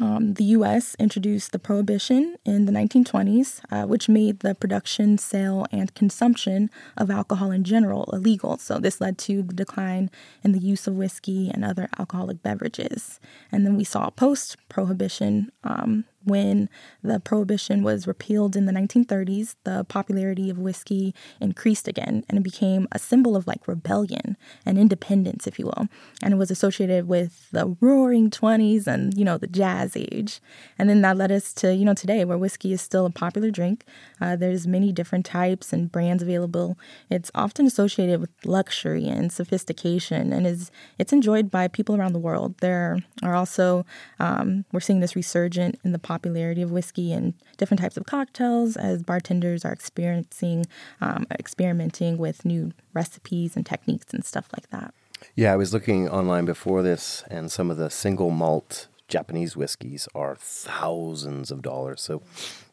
um, 0.00 0.34
the 0.34 0.44
U.S. 0.44 0.94
introduced 0.98 1.52
the 1.52 1.58
prohibition 1.58 2.36
in 2.44 2.66
the 2.66 2.72
1920s, 2.72 3.60
uh, 3.70 3.86
which 3.86 4.08
made 4.08 4.40
the 4.40 4.54
production, 4.54 5.18
sale, 5.18 5.66
and 5.72 5.94
consumption 5.94 6.70
of 6.96 7.10
alcohol 7.10 7.50
in 7.50 7.64
general 7.64 8.08
illegal. 8.12 8.58
So, 8.58 8.78
this 8.78 9.00
led 9.00 9.18
to 9.18 9.42
the 9.42 9.54
decline 9.54 10.10
in 10.44 10.52
the 10.52 10.60
use 10.60 10.86
of 10.86 10.94
whiskey 10.94 11.50
and 11.52 11.64
other 11.64 11.88
alcoholic 11.98 12.42
beverages. 12.42 13.18
And 13.50 13.66
then 13.66 13.76
we 13.76 13.84
saw 13.84 14.10
post 14.10 14.56
prohibition 14.68 15.50
um, 15.64 16.04
when 16.24 16.68
the 17.02 17.20
prohibition 17.20 17.82
was 17.82 18.06
repealed 18.06 18.56
in 18.56 18.66
the 18.66 18.72
1930s, 18.72 19.54
the 19.64 19.84
popularity 19.84 20.50
of 20.50 20.58
whiskey 20.58 21.14
increased 21.40 21.88
again 21.88 22.24
and 22.28 22.38
it 22.38 22.42
became 22.42 22.86
a 22.92 22.98
symbol 22.98 23.36
of 23.36 23.46
like 23.46 23.66
rebellion 23.66 24.36
and 24.66 24.78
independence, 24.78 25.46
if 25.46 25.58
you 25.58 25.66
will. 25.66 25.88
And 26.22 26.34
it 26.34 26.36
was 26.36 26.50
associated 26.50 27.08
with 27.08 27.50
the 27.50 27.76
roaring 27.80 28.30
20s 28.30 28.86
and, 28.86 29.16
you 29.16 29.24
know, 29.24 29.38
the 29.38 29.46
jazz 29.46 29.96
age. 29.96 30.40
And 30.78 30.88
then 30.88 31.02
that 31.02 31.16
led 31.16 31.32
us 31.32 31.52
to, 31.54 31.74
you 31.74 31.84
know, 31.84 31.94
today 31.94 32.24
where 32.24 32.38
whiskey 32.38 32.72
is 32.72 32.82
still 32.82 33.06
a 33.06 33.10
popular 33.10 33.50
drink. 33.50 33.84
Uh, 34.20 34.36
there's 34.36 34.66
many 34.66 34.92
different 34.92 35.24
types 35.24 35.72
and 35.72 35.90
brands 35.90 36.22
available. 36.22 36.78
It's 37.10 37.30
often 37.34 37.66
associated 37.66 38.20
with 38.20 38.30
luxury 38.44 39.08
and 39.08 39.32
sophistication 39.32 40.32
and 40.32 40.46
is 40.46 40.70
it's 40.98 41.12
enjoyed 41.12 41.50
by 41.50 41.68
people 41.68 41.96
around 41.96 42.12
the 42.12 42.18
world. 42.18 42.56
There 42.58 42.98
are 43.22 43.34
also, 43.34 43.86
um, 44.18 44.64
we're 44.72 44.80
seeing 44.80 45.00
this 45.00 45.16
resurgent 45.16 45.78
in 45.84 45.92
the 45.92 45.98
popularity 46.08 46.62
of 46.62 46.70
whiskey 46.70 47.12
and 47.12 47.34
different 47.58 47.82
types 47.82 47.98
of 47.98 48.06
cocktails 48.06 48.78
as 48.78 49.02
bartenders 49.02 49.62
are 49.62 49.72
experiencing, 49.72 50.64
um, 51.02 51.26
experimenting 51.38 52.16
with 52.16 52.46
new 52.46 52.72
recipes 52.94 53.56
and 53.56 53.66
techniques 53.66 54.14
and 54.14 54.24
stuff 54.24 54.48
like 54.56 54.70
that. 54.70 54.94
Yeah, 55.34 55.52
I 55.52 55.56
was 55.56 55.74
looking 55.74 56.08
online 56.08 56.46
before 56.46 56.82
this, 56.82 57.24
and 57.28 57.52
some 57.52 57.70
of 57.70 57.76
the 57.76 57.90
single 57.90 58.30
malt 58.30 58.88
Japanese 59.06 59.54
whiskeys 59.54 60.08
are 60.14 60.34
thousands 60.36 61.50
of 61.50 61.60
dollars. 61.60 62.00
So 62.00 62.22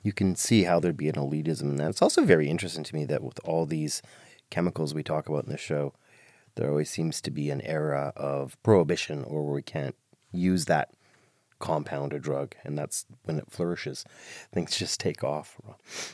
you 0.01 0.13
can 0.13 0.35
see 0.37 0.63
how 0.63 0.79
there'd 0.79 0.95
be 0.95 1.09
an 1.09 1.15
elitism 1.15 1.63
in 1.63 1.75
that. 1.77 1.89
It's 1.89 2.01
also 2.01 2.23
very 2.23 2.49
interesting 2.49 2.85
to 2.85 2.95
me 2.95 3.03
that 3.05 3.21
with 3.21 3.39
all 3.43 3.65
these 3.65 4.01
chemicals 4.49 4.93
we 4.93 5.03
talk 5.03 5.27
about 5.27 5.45
in 5.45 5.51
the 5.51 5.57
show, 5.57 5.93
there 6.55 6.69
always 6.69 6.89
seems 6.89 7.19
to 7.21 7.31
be 7.31 7.49
an 7.49 7.61
era 7.61 8.13
of 8.15 8.61
prohibition 8.63 9.25
or 9.25 9.43
where 9.43 9.55
we 9.55 9.61
can't 9.61 9.95
use 10.31 10.65
that 10.65 10.94
compound 11.65 12.13
or 12.13 12.19
drug, 12.19 12.55
and 12.63 12.77
that's 12.77 13.05
when 13.23 13.39
it 13.39 13.49
flourishes. 13.49 14.05
Things 14.53 14.77
just 14.83 14.99
take 14.99 15.23
off. 15.23 15.59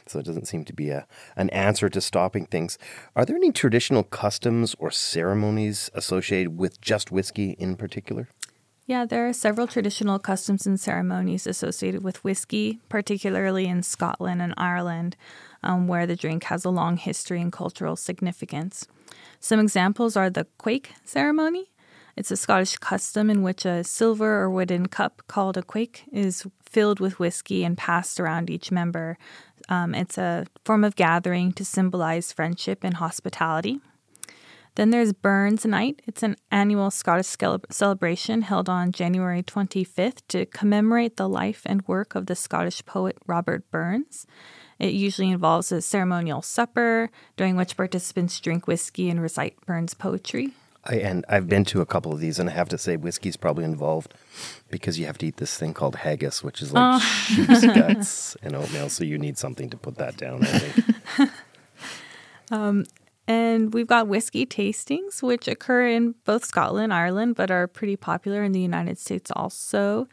So 0.08 0.20
it 0.20 0.26
doesn't 0.26 0.48
seem 0.48 0.64
to 0.66 0.74
be 0.74 0.90
a 0.90 1.06
an 1.36 1.50
answer 1.50 1.90
to 1.90 2.00
stopping 2.00 2.46
things. 2.46 2.78
Are 3.16 3.26
there 3.26 3.36
any 3.36 3.52
traditional 3.52 4.04
customs 4.04 4.76
or 4.80 4.92
ceremonies 4.92 5.90
associated 5.94 6.58
with 6.58 6.80
just 6.80 7.12
whiskey 7.12 7.52
in 7.60 7.76
particular? 7.76 8.30
Yeah, 8.88 9.06
there 9.06 9.28
are 9.28 9.34
several 9.34 9.68
traditional 9.68 10.20
customs 10.20 10.66
and 10.66 10.80
ceremonies 10.80 11.46
associated 11.48 12.04
with 12.04 12.24
whiskey, 12.24 12.80
particularly 12.90 13.66
in 13.68 13.84
Scotland 13.84 14.42
and 14.42 14.54
Ireland, 14.58 15.16
um, 15.64 15.88
where 15.88 16.08
the 16.08 16.16
drink 16.16 16.46
has 16.46 16.66
a 16.66 16.70
long 16.70 16.98
history 16.98 17.42
and 17.42 17.52
cultural 17.52 17.96
significance. 17.96 18.88
Some 19.40 19.60
examples 19.60 20.16
are 20.16 20.30
the 20.30 20.48
quaich 20.60 20.88
ceremony, 21.06 21.72
it's 22.16 22.32
a 22.32 22.38
Scottish 22.38 22.78
custom 22.78 23.30
in 23.30 23.42
which 23.42 23.66
a 23.66 23.84
silver 23.84 24.42
or 24.42 24.50
wooden 24.50 24.88
cup 24.88 25.24
called 25.28 25.58
a 25.58 25.62
quaich 25.62 26.02
is 26.12 26.46
filled 26.64 27.00
with 27.00 27.20
whiskey 27.20 27.64
and 27.64 27.78
passed 27.78 28.20
around 28.20 28.50
each 28.50 28.72
member. 28.72 29.18
Um, 29.70 29.96
it's 29.96 30.18
a 30.18 30.46
form 30.66 30.84
of 30.84 30.96
gathering 30.96 31.52
to 31.54 31.66
symbolize 31.66 32.32
friendship 32.32 32.84
and 32.84 32.96
hospitality. 32.96 33.80
Then 34.76 34.92
there's 34.92 35.12
Burns 35.12 35.66
Night. 35.66 36.02
It's 36.08 36.24
an 36.24 36.38
annual 36.50 36.92
Scottish 36.92 37.36
celebration 37.70 38.44
held 38.44 38.70
on 38.70 38.94
January 38.94 39.44
25th 39.44 40.22
to 40.30 40.46
commemorate 40.46 41.18
the 41.18 41.28
life 41.28 41.64
and 41.66 41.86
work 41.88 42.16
of 42.16 42.28
the 42.28 42.36
Scottish 42.36 42.86
poet 42.86 43.18
Robert 43.28 43.70
Burns. 43.70 44.26
It 44.80 44.94
usually 44.94 45.30
involves 45.30 45.74
a 45.74 45.82
ceremonial 45.82 46.42
supper, 46.42 47.12
during 47.36 47.58
which 47.58 47.76
participants 47.76 48.40
drink 48.40 48.66
whiskey 48.66 49.10
and 49.10 49.22
recite 49.22 49.60
Burns' 49.66 49.94
poetry. 49.94 50.52
I, 50.86 50.96
and 50.96 51.26
I've 51.30 51.48
been 51.48 51.64
to 51.66 51.82
a 51.82 51.86
couple 51.86 52.12
of 52.12 52.20
these, 52.20 52.40
and 52.40 52.50
I 52.50 52.54
have 52.54 52.70
to 52.70 52.78
say, 52.78 52.98
whiskey's 52.98 53.38
probably 53.38 53.66
involved 53.66 54.14
because 54.70 54.98
you 54.98 55.06
have 55.06 55.18
to 55.20 55.28
eat 55.28 55.38
this 55.38 55.56
thing 55.58 55.74
called 55.74 55.98
haggis, 55.98 56.44
which 56.44 56.62
is 56.62 56.74
like 56.74 56.96
oh. 56.96 57.00
sheep's 57.00 57.66
guts 57.66 58.36
and 58.42 58.56
oatmeal. 58.56 58.90
So 58.90 59.04
you 59.04 59.18
need 59.18 59.38
something 59.38 59.70
to 59.70 59.78
put 59.78 59.98
that 59.98 60.18
down. 60.18 60.44
I 60.44 60.48
think. 60.48 61.30
um, 62.52 62.86
and 63.28 63.74
we've 63.74 63.88
got 63.88 64.08
whiskey 64.08 64.46
tastings, 64.46 65.22
which 65.22 65.48
occur 65.48 65.88
in 65.88 66.16
both 66.26 66.46
Scotland, 66.46 66.86
and 66.86 66.94
Ireland, 66.94 67.36
but 67.36 67.52
are 67.52 67.68
pretty 67.68 67.96
popular 67.96 68.44
in 68.44 68.52
the 68.52 68.60
United 68.60 68.98
States 68.98 69.32
also, 69.36 70.08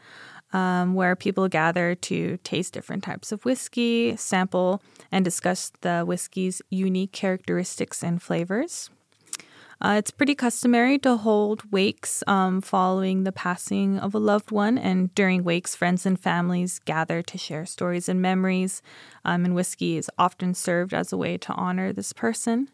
um, 0.53 0.93
where 0.93 1.15
people 1.15 1.47
gather 1.47 1.95
to 1.95 2.37
taste 2.43 2.73
different 2.73 3.03
types 3.03 3.31
of 3.31 3.43
whiskey, 3.43 4.15
sample, 4.17 4.83
and 5.11 5.25
discuss 5.25 5.71
the 5.81 6.03
whiskey's 6.03 6.61
unique 6.69 7.11
characteristics 7.11 8.03
and 8.03 8.21
flavors. 8.21 8.91
Uh, 9.81 9.95
it's 9.97 10.11
pretty 10.11 10.35
customary 10.35 10.97
to 10.99 11.15
hold 11.15 11.71
wakes 11.71 12.21
um, 12.27 12.59
following 12.59 13.23
the 13.23 13.31
passing 13.31 13.97
of 13.97 14.13
a 14.13 14.19
loved 14.19 14.51
one, 14.51 14.77
and 14.77 15.13
during 15.15 15.43
wakes, 15.43 15.73
friends 15.75 16.05
and 16.05 16.19
families 16.19 16.79
gather 16.79 17.21
to 17.21 17.37
share 17.37 17.65
stories 17.65 18.09
and 18.09 18.21
memories, 18.21 18.81
um, 19.23 19.45
and 19.45 19.55
whiskey 19.55 19.95
is 19.95 20.11
often 20.17 20.53
served 20.53 20.93
as 20.93 21.13
a 21.13 21.17
way 21.17 21.37
to 21.37 21.53
honor 21.53 21.93
this 21.93 22.11
person. 22.11 22.69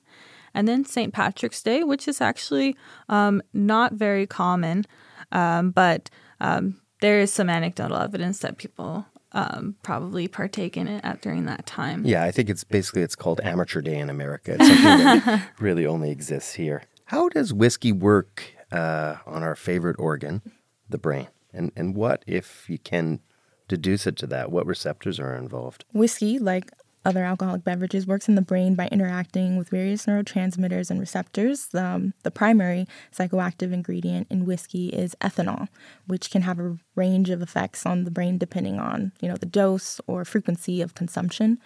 And 0.54 0.68
then 0.68 0.86
St. 0.86 1.14
Patrick's 1.14 1.62
Day, 1.62 1.84
which 1.84 2.08
is 2.08 2.22
actually 2.22 2.76
um, 3.10 3.42
not 3.54 3.94
very 3.94 4.26
common, 4.26 4.86
um, 5.32 5.72
but 5.72 6.10
um, 6.40 6.82
there 7.02 7.20
is 7.20 7.32
some 7.32 7.50
anecdotal 7.50 7.98
evidence 7.98 8.40
that 8.40 8.58
people 8.58 9.06
um, 9.34 9.76
probably 9.84 10.28
partake 10.28 10.78
in 10.78 10.88
it 10.88 11.04
at 11.04 11.22
during 11.22 11.46
that 11.46 11.66
time. 11.66 12.06
Yeah, 12.06 12.24
I 12.24 12.32
think 12.32 12.50
it's 12.50 12.64
basically 12.64 13.02
it's 13.02 13.16
called 13.16 13.42
Amateur 13.44 13.82
Day 13.82 14.00
in 14.00 14.10
America. 14.10 14.56
It's 14.58 14.66
something 14.66 15.06
that 15.06 15.50
really 15.60 15.86
only 15.86 16.10
exists 16.10 16.54
here. 16.54 16.84
How 17.06 17.30
does 17.30 17.54
whiskey 17.54 17.92
work 17.92 18.44
uh, 18.72 19.18
on 19.26 19.44
our 19.44 19.56
favorite 19.56 19.98
organ, 20.00 20.42
the 20.90 20.98
brain? 20.98 21.28
And, 21.54 21.72
and 21.76 21.96
what, 21.96 22.24
if 22.26 22.70
you 22.70 22.80
can 22.80 23.20
deduce 23.68 24.08
it 24.08 24.16
to 24.18 24.28
that, 24.28 24.52
what 24.52 24.66
receptors 24.66 25.20
are 25.20 25.36
involved? 25.36 25.86
Whiskey, 25.94 26.40
like 26.40 26.72
other 27.06 27.24
alcoholic 27.24 27.64
beverages, 27.64 28.08
works 28.08 28.28
in 28.28 28.34
the 28.34 28.42
brain 28.42 28.74
by 28.74 28.88
interacting 28.88 29.56
with 29.56 29.70
various 29.70 30.08
neurotransmitters 30.08 30.90
and 30.90 31.00
receptors. 31.00 31.74
Um, 31.76 32.16
the 32.24 32.32
primary 32.32 32.88
psychoactive 33.16 33.72
ingredient 33.72 34.26
in 34.32 34.46
whiskey 34.46 34.90
is 34.90 35.16
ethanol, 35.22 35.68
which 36.08 36.32
can 36.32 36.42
have 36.42 36.60
a 36.60 36.78
range 36.96 37.30
of 37.30 37.44
effects 37.44 37.86
on 37.86 38.06
the 38.06 38.12
brain 38.12 38.40
depending 38.40 38.80
on 38.80 39.12
you 39.22 39.30
know 39.30 39.38
the 39.38 39.46
dose 39.46 40.02
or 40.08 40.26
frequency 40.26 40.82
of 40.82 40.96
consumption. 40.96 41.60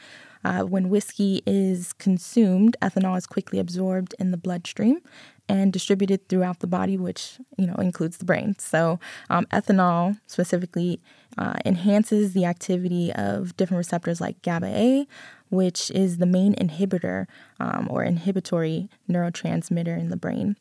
Uh, 0.43 0.61
when 0.61 0.89
whiskey 0.89 1.41
is 1.45 1.93
consumed, 1.93 2.77
ethanol 2.81 3.17
is 3.17 3.27
quickly 3.27 3.59
absorbed 3.59 4.15
in 4.19 4.31
the 4.31 4.37
bloodstream 4.37 5.01
and 5.49 5.73
distributed 5.73 6.29
throughout 6.29 6.59
the 6.59 6.67
body, 6.67 6.97
which 6.97 7.39
you 7.57 7.65
know 7.65 7.75
includes 7.75 8.17
the 8.17 8.25
brain. 8.25 8.55
So, 8.59 8.99
um, 9.29 9.45
ethanol 9.47 10.19
specifically 10.27 11.01
uh, 11.37 11.55
enhances 11.65 12.33
the 12.33 12.45
activity 12.45 13.11
of 13.13 13.57
different 13.57 13.79
receptors 13.79 14.21
like 14.21 14.41
GABA 14.41 14.67
A, 14.67 15.07
which 15.49 15.91
is 15.91 16.17
the 16.17 16.25
main 16.25 16.53
inhibitor 16.55 17.25
um, 17.59 17.87
or 17.89 18.03
inhibitory 18.03 18.89
neurotransmitter 19.09 19.99
in 19.99 20.09
the 20.09 20.17
brain. 20.17 20.55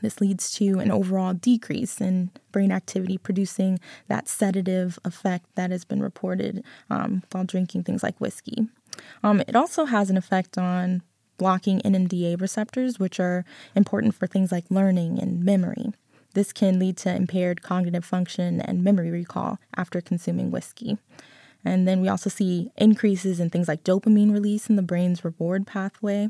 This 0.00 0.20
leads 0.20 0.50
to 0.54 0.80
an 0.80 0.90
overall 0.90 1.32
decrease 1.32 2.00
in 2.00 2.30
brain 2.50 2.72
activity, 2.72 3.18
producing 3.18 3.78
that 4.08 4.26
sedative 4.26 4.98
effect 5.04 5.46
that 5.54 5.70
has 5.70 5.84
been 5.84 6.02
reported 6.02 6.64
um, 6.90 7.22
while 7.30 7.44
drinking 7.44 7.84
things 7.84 8.02
like 8.02 8.20
whiskey. 8.20 8.66
Um, 9.22 9.40
it 9.40 9.56
also 9.56 9.84
has 9.86 10.10
an 10.10 10.16
effect 10.16 10.58
on 10.58 11.02
blocking 11.38 11.80
NMDA 11.80 12.40
receptors, 12.40 12.98
which 12.98 13.18
are 13.18 13.44
important 13.74 14.14
for 14.14 14.26
things 14.26 14.52
like 14.52 14.64
learning 14.70 15.18
and 15.20 15.44
memory. 15.44 15.92
This 16.34 16.52
can 16.52 16.78
lead 16.78 16.96
to 16.98 17.14
impaired 17.14 17.62
cognitive 17.62 18.04
function 18.04 18.60
and 18.60 18.84
memory 18.84 19.10
recall 19.10 19.58
after 19.76 20.00
consuming 20.00 20.50
whiskey. 20.50 20.98
And 21.64 21.86
then 21.86 22.00
we 22.00 22.08
also 22.08 22.28
see 22.28 22.72
increases 22.76 23.38
in 23.38 23.50
things 23.50 23.68
like 23.68 23.84
dopamine 23.84 24.32
release 24.32 24.68
in 24.68 24.76
the 24.76 24.82
brain's 24.82 25.24
reward 25.24 25.66
pathway, 25.66 26.28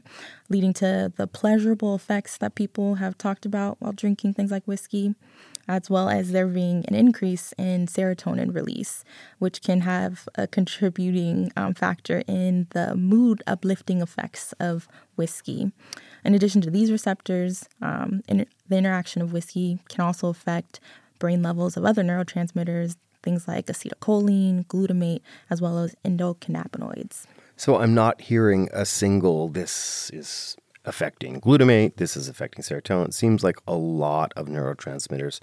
leading 0.51 0.75
to 0.75 1.13
the 1.17 1.27
pleasurable 1.27 1.95
effects 1.95 2.37
that 2.39 2.55
people 2.55 2.97
have 2.97 3.17
talked 3.17 3.47
about 3.47 3.77
while 3.81 3.93
drinking 3.93 4.35
things 4.35 4.51
like 4.51 4.65
whiskey 4.67 5.15
as 5.73 5.89
well 5.89 6.11
as 6.11 6.33
there 6.33 6.47
being 6.47 6.85
an 6.87 6.95
increase 6.95 7.55
in 7.57 7.87
serotonin 7.87 8.55
release, 8.55 9.05
which 9.39 9.63
can 9.63 9.81
have 9.81 10.29
a 10.35 10.47
contributing 10.47 11.51
um, 11.57 11.73
factor 11.73 12.23
in 12.29 12.67
the 12.71 12.95
mood 12.95 13.43
uplifting 13.47 14.03
effects 14.03 14.53
of 14.61 14.87
whiskey. 15.17 15.73
In 16.25 16.35
addition 16.35 16.61
to 16.61 16.71
these 16.71 16.93
receptors, 16.93 17.69
um, 17.81 18.23
in, 18.29 18.47
the 18.69 18.77
interaction 18.77 19.23
of 19.23 19.33
whiskey 19.33 19.79
can 19.89 20.05
also 20.05 20.29
affect 20.29 20.79
brain 21.19 21.43
levels 21.43 21.77
of 21.79 21.87
other 21.87 22.03
neurotransmitters, 22.03 22.97
things 23.23 23.49
like 23.49 23.67
acetylcholine, 23.67 24.67
glutamate, 24.67 25.23
as 25.49 25.63
well 25.63 25.79
as 25.79 25.97
endocannabinoids. 26.05 27.25
So 27.57 27.79
I'm 27.79 27.95
not 27.95 28.21
hearing 28.21 28.69
a 28.73 28.85
single, 28.85 29.49
this 29.49 30.11
is 30.13 30.57
affecting 30.85 31.41
glutamate, 31.41 31.97
this 31.97 32.17
is 32.17 32.29
affecting 32.29 32.63
serotonin. 32.63 33.09
It 33.09 33.15
seems 33.15 33.45
like 33.45 33.59
a 33.67 33.75
lot 33.75 34.33
of 34.37 34.47
neurotransmitters. 34.47 35.41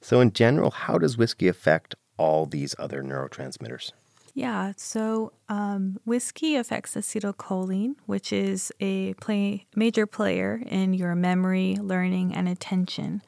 So, 0.00 0.20
in 0.20 0.32
general, 0.32 0.70
how 0.70 0.98
does 0.98 1.16
whiskey 1.16 1.48
affect 1.48 1.94
all 2.16 2.46
these 2.46 2.74
other 2.78 3.02
neurotransmitters? 3.02 3.92
Yeah, 4.34 4.72
so 4.78 5.34
um, 5.50 5.98
whiskey 6.06 6.56
affects 6.56 6.94
acetylcholine, 6.94 7.96
which 8.06 8.32
is 8.32 8.72
a 8.80 9.12
play, 9.14 9.66
major 9.76 10.06
player 10.06 10.62
in 10.64 10.94
your 10.94 11.14
memory, 11.14 11.76
learning, 11.78 12.34
and 12.34 12.48
attention. 12.48 13.20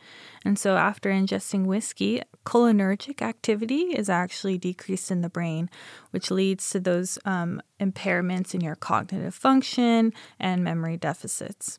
And 0.46 0.58
so, 0.58 0.76
after 0.76 1.10
ingesting 1.10 1.66
whiskey, 1.66 2.22
cholinergic 2.46 3.20
activity 3.20 3.94
is 3.94 4.08
actually 4.08 4.56
decreased 4.56 5.10
in 5.10 5.20
the 5.20 5.28
brain, 5.28 5.68
which 6.10 6.30
leads 6.30 6.70
to 6.70 6.80
those 6.80 7.18
um, 7.26 7.60
impairments 7.78 8.54
in 8.54 8.62
your 8.62 8.74
cognitive 8.74 9.34
function 9.34 10.12
and 10.40 10.64
memory 10.64 10.96
deficits. 10.96 11.78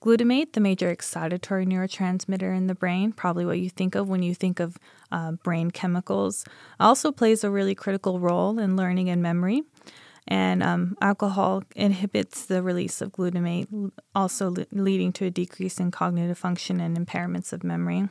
Glutamate, 0.00 0.52
the 0.52 0.60
major 0.60 0.94
excitatory 0.94 1.66
neurotransmitter 1.66 2.56
in 2.56 2.68
the 2.68 2.74
brain, 2.74 3.12
probably 3.12 3.44
what 3.44 3.58
you 3.58 3.68
think 3.68 3.96
of 3.96 4.08
when 4.08 4.22
you 4.22 4.34
think 4.34 4.60
of 4.60 4.78
uh, 5.10 5.32
brain 5.32 5.70
chemicals, 5.72 6.44
also 6.78 7.10
plays 7.10 7.42
a 7.42 7.50
really 7.50 7.74
critical 7.74 8.20
role 8.20 8.58
in 8.58 8.76
learning 8.76 9.10
and 9.10 9.22
memory. 9.22 9.62
And 10.28 10.62
um, 10.62 10.96
alcohol 11.00 11.64
inhibits 11.74 12.44
the 12.44 12.62
release 12.62 13.00
of 13.00 13.12
glutamate, 13.12 13.90
also 14.14 14.50
le- 14.50 14.66
leading 14.70 15.12
to 15.14 15.24
a 15.24 15.30
decrease 15.30 15.80
in 15.80 15.90
cognitive 15.90 16.38
function 16.38 16.80
and 16.80 16.96
impairments 16.96 17.52
of 17.52 17.64
memory. 17.64 18.08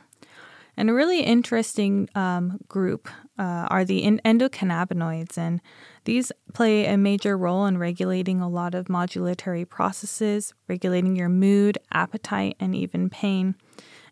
And 0.76 0.90
a 0.90 0.94
really 0.94 1.22
interesting 1.22 2.08
um, 2.14 2.60
group 2.68 3.08
uh, 3.38 3.66
are 3.70 3.84
the 3.84 4.02
endocannabinoids, 4.24 5.38
and 5.38 5.60
these 6.04 6.32
play 6.52 6.86
a 6.86 6.96
major 6.96 7.36
role 7.36 7.66
in 7.66 7.78
regulating 7.78 8.40
a 8.40 8.48
lot 8.48 8.74
of 8.74 8.86
modulatory 8.86 9.68
processes, 9.68 10.54
regulating 10.66 11.16
your 11.16 11.28
mood, 11.28 11.78
appetite, 11.92 12.56
and 12.58 12.74
even 12.74 13.08
pain. 13.08 13.54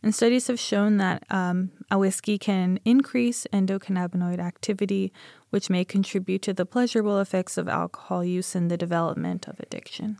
And 0.02 0.14
studies 0.14 0.46
have 0.46 0.60
shown 0.60 0.98
that 0.98 1.24
um, 1.30 1.72
a 1.90 1.98
whiskey 1.98 2.38
can 2.38 2.78
increase 2.84 3.46
endocannabinoid 3.52 4.38
activity, 4.38 5.12
which 5.50 5.68
may 5.68 5.84
contribute 5.84 6.42
to 6.42 6.52
the 6.52 6.66
pleasurable 6.66 7.18
effects 7.18 7.58
of 7.58 7.68
alcohol 7.68 8.24
use 8.24 8.54
and 8.54 8.70
the 8.70 8.76
development 8.76 9.48
of 9.48 9.58
addiction. 9.58 10.18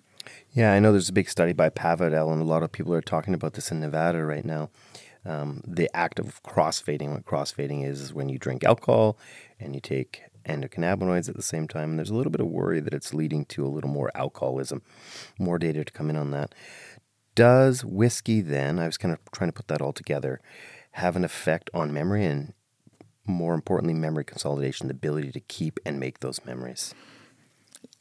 Yeah, 0.53 0.73
I 0.73 0.81
know 0.81 0.91
there's 0.91 1.09
a 1.09 1.13
big 1.13 1.29
study 1.29 1.53
by 1.53 1.71
Pavidel, 1.71 2.33
and 2.33 2.43
a 2.43 2.45
lot 2.45 2.65
of 2.65 2.73
people 2.73 2.93
are 2.95 3.03
talking 3.03 3.35
about 3.35 3.53
this 3.53 3.71
in 3.71 3.79
Nevada 3.79 4.25
right 4.25 4.45
now 4.45 4.71
um, 5.27 5.63
the 5.67 5.91
act 5.95 6.19
of 6.19 6.43
crossfading. 6.43 7.13
What 7.13 7.25
crossfading 7.25 7.87
is 7.87 8.01
is 8.01 8.15
when 8.15 8.29
you 8.29 8.39
drink 8.39 8.65
alcohol 8.65 9.19
and 9.59 9.75
you 9.75 9.81
take 9.81 10.23
endocannabinoids 10.47 11.29
at 11.29 11.37
the 11.37 11.43
same 11.43 11.67
time. 11.67 11.91
And 11.91 11.99
there's 11.99 12.11
a 12.11 12.15
little 12.15 12.31
bit 12.31 12.41
of 12.41 12.47
worry 12.47 12.81
that 12.81 12.95
it's 12.95 13.13
leading 13.13 13.45
to 13.47 13.67
a 13.67 13.69
little 13.69 13.91
more 13.91 14.11
alcoholism. 14.15 14.83
More 15.39 15.59
data 15.59 15.85
to 15.85 15.93
come 15.93 16.11
in 16.11 16.17
on 16.17 16.31
that. 16.31 16.55
Does 17.35 17.85
whiskey 17.85 18.41
then, 18.41 18.79
I 18.79 18.87
was 18.87 18.97
kind 18.97 19.13
of 19.13 19.19
trying 19.33 19.49
to 19.49 19.55
put 19.55 19.69
that 19.69 19.83
all 19.83 19.93
together, 19.93 20.41
have 20.93 21.17
an 21.17 21.25
effect 21.25 21.69
on 21.75 21.93
memory 21.93 22.25
and 22.25 22.55
more 23.27 23.55
importantly, 23.55 23.93
memory 23.93 24.25
consolidation, 24.25 24.87
the 24.87 24.95
ability 24.95 25.33
to 25.33 25.41
keep 25.41 25.81
and 25.85 25.99
make 26.01 26.21
those 26.21 26.45
memories? 26.47 26.95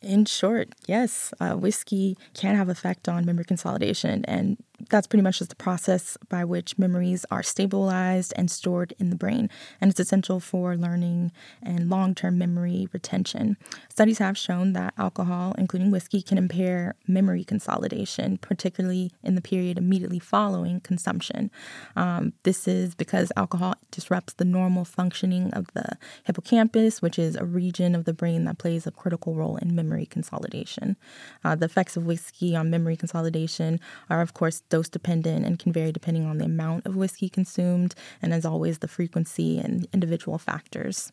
In 0.02 0.26
short, 0.26 0.70
yes, 0.88 1.34
uh, 1.40 1.54
whiskey 1.54 2.16
can 2.36 2.56
have 2.56 2.70
effect 2.70 3.10
on 3.10 3.26
memory 3.26 3.46
consolidation, 3.46 4.24
and 4.26 4.58
that's 4.90 5.08
pretty 5.08 5.24
much 5.24 5.40
just 5.40 5.50
the 5.50 5.56
process 5.56 6.18
by 6.30 6.44
which 6.44 6.78
memories 6.78 7.26
are 7.32 7.44
stabilized 7.44 8.34
and 8.36 8.50
stored 8.52 8.94
in 9.00 9.10
the 9.10 9.16
brain. 9.16 9.50
And 9.80 9.90
it's 9.90 10.00
essential 10.00 10.40
for 10.40 10.76
learning 10.76 11.32
and 11.62 11.90
long 11.90 12.16
term 12.16 12.38
memory 12.38 12.88
retention. 12.92 13.58
Studies 13.90 14.20
have 14.20 14.38
shown 14.38 14.74
that 14.74 14.94
alcohol, 14.98 15.56
including 15.58 15.92
whiskey, 15.92 16.22
can 16.22 16.38
impair 16.38 16.96
memory 17.08 17.44
consolidation, 17.44 18.38
particularly 18.38 19.12
in 19.24 19.36
the 19.36 19.42
period 19.42 19.78
immediately 19.78 20.20
following 20.20 20.80
consumption. 20.82 21.52
Um, 21.96 22.34
this 22.44 22.68
is 22.68 22.96
because 22.96 23.32
alcohol 23.36 23.76
disrupts 23.92 24.34
the 24.34 24.46
normal 24.46 24.86
functioning 24.86 25.54
of 25.54 25.68
the 25.74 25.98
hippocampus, 26.26 27.02
which 27.02 27.18
is 27.18 27.36
a 27.36 27.46
region 27.46 27.96
of 27.96 28.06
the 28.06 28.14
brain 28.14 28.46
that 28.46 28.58
plays 28.58 28.86
a 28.86 28.92
critical 28.92 29.36
role 29.36 29.58
in 29.58 29.76
memory 29.76 30.06
consolidation. 30.06 30.98
Uh, 31.44 31.56
the 31.56 31.66
effects 31.66 31.98
of 31.98 32.06
whiskey 32.06 32.56
on 32.56 32.70
memory 32.70 32.98
consolidation 32.98 33.80
are, 34.10 34.22
of 34.22 34.34
course, 34.34 34.64
dose 34.70 34.90
dependent 34.90 35.46
and 35.46 35.60
can 35.60 35.72
vary 35.72 35.92
depending 35.92 36.26
on 36.26 36.38
the 36.38 36.46
amount 36.46 36.86
of 36.86 36.96
whiskey 36.96 37.30
consumed, 37.30 37.96
and 38.22 38.34
as 38.34 38.46
always, 38.46 38.80
the 38.80 38.88
frequency 38.88 39.60
and 39.60 39.88
individual 39.94 40.38
factors. 40.38 41.12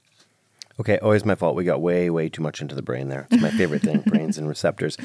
Okay, 0.81 0.98
always 0.98 1.24
my 1.24 1.35
fault. 1.35 1.55
We 1.55 1.64
got 1.64 1.83
way, 1.83 2.09
way 2.09 2.29
too 2.29 2.42
much 2.42 2.62
into 2.62 2.74
the 2.74 2.83
brain 2.83 3.09
there. 3.09 3.27
It's 3.31 3.42
my 3.42 3.50
favorite 3.50 3.83
thing 3.83 4.00
brains 4.07 4.38
and 4.38 4.48
receptors. 4.48 4.96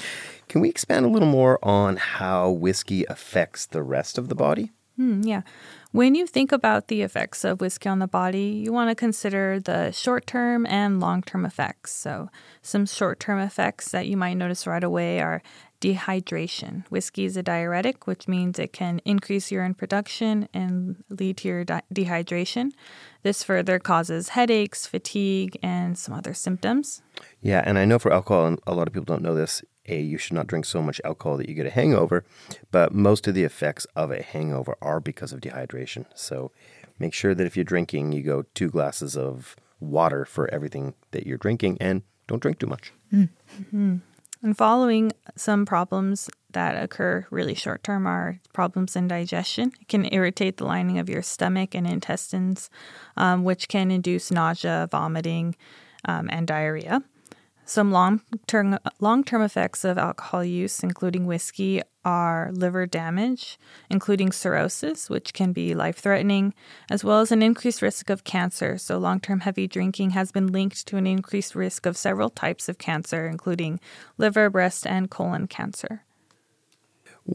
Can 0.48 0.62
we 0.62 0.70
expand 0.70 1.06
a 1.06 1.10
little 1.10 1.28
more 1.28 1.60
on 1.62 1.98
how 1.98 2.50
whiskey 2.50 3.06
affects 3.06 3.66
the 3.66 3.84
rest 3.84 4.18
of 4.18 4.30
the 4.30 4.36
body? 4.36 4.72
Mm, 5.00 5.26
yeah. 5.26 5.42
When 5.92 6.16
you 6.16 6.26
think 6.26 6.52
about 6.52 6.88
the 6.88 7.02
effects 7.02 7.44
of 7.44 7.62
whiskey 7.62 7.88
on 7.88 8.00
the 8.00 8.08
body, 8.08 8.62
you 8.64 8.74
want 8.74 8.90
to 8.90 8.96
consider 8.96 9.60
the 9.60 9.92
short 9.92 10.26
term 10.26 10.66
and 10.66 11.00
long 11.00 11.22
term 11.22 11.46
effects. 11.46 11.92
So, 11.92 12.30
some 12.62 12.86
short 12.86 13.20
term 13.20 13.40
effects 13.40 13.92
that 13.92 14.08
you 14.08 14.18
might 14.18 14.34
notice 14.34 14.66
right 14.66 14.84
away 14.84 15.20
are 15.20 15.44
dehydration. 15.82 16.86
Whiskey 16.90 17.26
is 17.26 17.38
a 17.38 17.44
diuretic, 17.44 18.08
which 18.08 18.28
means 18.28 18.60
it 18.60 18.74
can 18.74 19.00
increase 19.06 19.52
urine 19.52 19.74
production 19.74 20.48
and 20.54 21.04
lead 21.10 21.38
to 21.38 21.48
your 21.48 21.64
di- 21.64 21.82
dehydration. 21.94 22.72
This 23.24 23.44
further 23.44 23.80
causes 23.80 24.30
headaches, 24.30 24.86
fatigue, 24.86 25.58
and 25.62 25.98
some 25.98 26.14
other 26.14 26.34
symptoms. 26.34 27.02
Yeah, 27.42 27.64
and 27.66 27.78
I 27.78 27.86
know 27.86 28.00
for 28.00 28.12
alcohol, 28.12 28.48
and 28.48 28.60
a 28.66 28.74
lot 28.74 28.88
of 28.88 28.94
people 28.94 29.06
don't 29.06 29.24
know 29.24 29.36
this, 29.36 29.64
a 29.88 30.00
you 30.00 30.18
should 30.18 30.34
not 30.34 30.48
drink 30.48 30.66
so 30.66 30.82
much 30.82 31.00
alcohol 31.04 31.38
that 31.38 31.48
you 31.48 31.56
get 31.56 31.66
a 31.66 31.72
hangover, 31.72 32.26
but 32.72 32.94
most 32.94 33.28
of 33.28 33.34
the 33.36 33.44
effects 33.44 33.86
of 33.96 34.12
a 34.12 34.22
hangover 34.22 34.76
are 34.82 35.00
because 35.00 35.32
of 35.32 35.42
dehydration. 35.42 36.06
So 36.14 36.52
make 37.00 37.14
sure 37.14 37.34
that 37.34 37.46
if 37.46 37.56
you're 37.56 37.64
drinking, 37.64 38.12
you 38.12 38.24
go 38.24 38.44
two 38.54 38.70
glasses 38.70 39.16
of 39.16 39.56
water 39.80 40.26
for 40.26 40.52
everything 40.54 40.96
that 41.12 41.28
you're 41.28 41.38
drinking 41.38 41.78
and 41.80 42.02
don't 42.28 42.42
drink 42.42 42.60
too 42.60 42.68
much. 42.68 42.92
Mm-hmm. 43.14 43.98
And 44.42 44.58
following 44.58 45.12
some 45.36 45.66
problems 45.66 46.30
that 46.52 46.82
occur 46.82 47.26
really 47.30 47.56
short 47.56 47.84
term 47.84 48.08
are 48.08 48.40
problems 48.54 48.96
in 48.96 49.08
digestion. 49.08 49.72
It 49.82 49.88
can 49.88 50.12
irritate 50.12 50.58
the 50.58 50.66
lining 50.66 51.00
of 51.00 51.10
your 51.10 51.22
stomach 51.22 51.76
and 51.76 51.88
intestines, 51.88 52.70
um, 53.16 53.44
which 53.44 53.68
can 53.68 53.92
induce 53.92 54.32
nausea, 54.32 54.88
vomiting, 54.92 55.56
um, 56.06 56.30
and 56.32 56.48
diarrhea. 56.48 57.04
Some 57.68 57.92
long 57.92 58.22
term 58.48 58.80
long 59.02 59.26
term 59.26 59.42
effects 59.42 59.84
of 59.84 59.98
alcohol 59.98 60.42
use, 60.42 60.84
including 60.84 61.26
whiskey, 61.26 61.82
are 62.06 62.50
liver 62.54 62.86
damage, 62.86 63.60
including 63.90 64.32
cirrhosis, 64.32 65.10
which 65.10 65.34
can 65.34 65.52
be 65.52 65.76
life 65.76 65.98
threatening, 65.98 66.54
as 66.90 67.04
well 67.04 67.20
as 67.20 67.30
an 67.34 67.44
increased 67.44 67.82
risk 67.82 68.10
of 68.10 68.24
cancer. 68.24 68.78
So, 68.78 68.98
long 68.98 69.20
term 69.20 69.42
heavy 69.42 69.68
drinking 69.68 70.12
has 70.12 70.32
been 70.32 70.48
linked 70.48 70.88
to 70.88 70.96
an 70.96 71.06
increased 71.06 71.56
risk 71.56 71.86
of 71.86 71.98
several 71.98 72.30
types 72.30 72.70
of 72.70 72.78
cancer, 72.78 73.28
including 73.28 73.82
liver, 74.18 74.50
breast, 74.50 74.88
and 74.88 75.12
colon 75.12 75.48
cancer. 75.48 76.04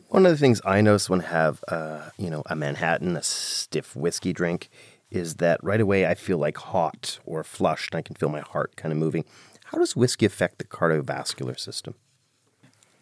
One 0.09 0.25
of 0.25 0.33
the 0.33 0.39
things 0.39 0.63
I 0.65 0.81
notice 0.81 1.11
when 1.11 1.21
I 1.21 1.27
have, 1.27 1.63
uh, 1.69 2.09
you 2.17 2.31
know, 2.31 2.43
a 2.47 2.57
Manhattan, 2.57 3.19
a 3.19 3.23
stiff 3.23 3.95
whiskey 3.95 4.33
drink, 4.33 4.71
is 5.11 5.35
that 5.37 5.63
right 5.63 5.83
away 5.83 6.07
I 6.07 6.15
feel 6.15 6.39
like 6.39 6.57
hot 6.57 7.19
or 7.27 7.45
flushed. 7.45 7.93
and 7.93 7.99
I 7.99 8.03
can 8.03 8.17
feel 8.17 8.31
my 8.31 8.41
heart 8.41 8.77
kind 8.77 8.93
of 8.93 8.99
moving. 8.99 9.27
How 9.73 9.79
does 9.79 9.97
whiskey 9.97 10.27
affect 10.27 10.59
the 10.59 10.65
cardiovascular 10.65 11.59
system? 11.59 11.95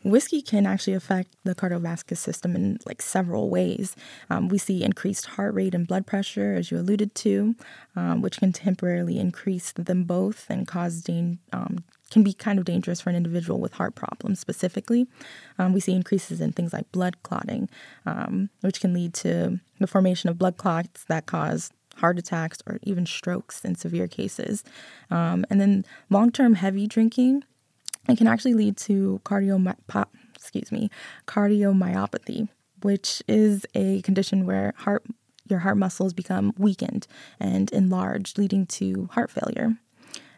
Whiskey 0.04 0.40
can 0.40 0.66
actually 0.66 0.94
affect 0.94 1.34
the 1.44 1.54
cardiovascular 1.54 2.16
system 2.16 2.54
in 2.54 2.78
like 2.86 3.02
several 3.02 3.50
ways. 3.50 3.96
Um, 4.30 4.48
we 4.48 4.56
see 4.56 4.84
increased 4.84 5.26
heart 5.26 5.52
rate 5.52 5.74
and 5.74 5.86
blood 5.86 6.06
pressure, 6.06 6.54
as 6.54 6.70
you 6.70 6.78
alluded 6.78 7.14
to, 7.16 7.56
um, 7.96 8.22
which 8.22 8.38
can 8.38 8.52
temporarily 8.52 9.18
increase 9.18 9.72
them 9.72 10.04
both 10.04 10.46
and 10.48 10.66
cause 10.66 11.02
dan- 11.02 11.40
um, 11.52 11.84
can 12.10 12.22
be 12.22 12.32
kind 12.32 12.58
of 12.58 12.64
dangerous 12.64 13.00
for 13.00 13.10
an 13.10 13.16
individual 13.16 13.60
with 13.60 13.74
heart 13.74 13.94
problems 13.94 14.40
specifically. 14.40 15.06
Um, 15.58 15.72
we 15.72 15.80
see 15.80 15.92
increases 15.92 16.40
in 16.40 16.52
things 16.52 16.72
like 16.72 16.90
blood 16.92 17.22
clotting, 17.22 17.68
um, 18.06 18.48
which 18.60 18.80
can 18.80 18.94
lead 18.94 19.12
to 19.14 19.60
the 19.80 19.86
formation 19.86 20.30
of 20.30 20.38
blood 20.38 20.56
clots 20.56 21.04
that 21.08 21.26
cause 21.26 21.72
heart 21.96 22.18
attacks, 22.18 22.58
or 22.66 22.78
even 22.82 23.06
strokes 23.06 23.64
in 23.64 23.74
severe 23.74 24.08
cases. 24.08 24.64
Um, 25.10 25.44
and 25.50 25.60
then 25.60 25.84
long 26.08 26.32
term 26.32 26.54
heavy 26.54 26.86
drinking, 26.86 27.44
it 28.08 28.18
can 28.18 28.26
actually 28.26 28.54
lead 28.54 28.76
to 28.78 29.20
cardio 29.24 29.76
excuse 30.34 30.72
me, 30.72 30.90
cardiomyopathy, 31.26 32.48
which 32.82 33.22
is 33.28 33.66
a 33.74 34.00
condition 34.02 34.46
where 34.46 34.72
heart 34.78 35.04
your 35.48 35.60
heart 35.60 35.76
muscles 35.76 36.12
become 36.12 36.54
weakened 36.56 37.06
and 37.40 37.70
enlarged, 37.72 38.38
leading 38.38 38.66
to 38.66 39.08
heart 39.12 39.30
failure. 39.30 39.76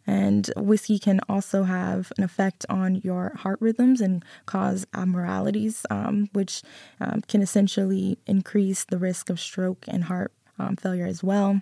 And 0.07 0.51
whiskey 0.57 0.99
can 0.99 1.21
also 1.29 1.63
have 1.63 2.13
an 2.19 2.25
effect 2.25 2.67
on 2.69 2.97
your 2.97 3.35
heart 3.37 3.59
rhythms 3.61 4.01
and 4.01 4.25
cause 4.47 4.87
abnormalities, 4.95 5.87
um, 5.91 6.29
which 6.33 6.63
um, 7.01 7.23
can 7.29 7.41
essentially 7.41 8.19
increase 8.27 8.85
the 8.85 8.99
risk 8.99 9.31
of 9.31 9.39
stroke 9.39 9.85
and 9.87 10.05
heart 10.05 10.33
um, 10.59 10.77
failure 10.77 11.07
as 11.07 11.23
well. 11.23 11.61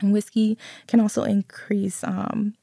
And 0.00 0.12
whiskey 0.12 0.56
can 0.86 1.00
also 1.00 1.24
increase 1.24 2.04
um, 2.04 2.54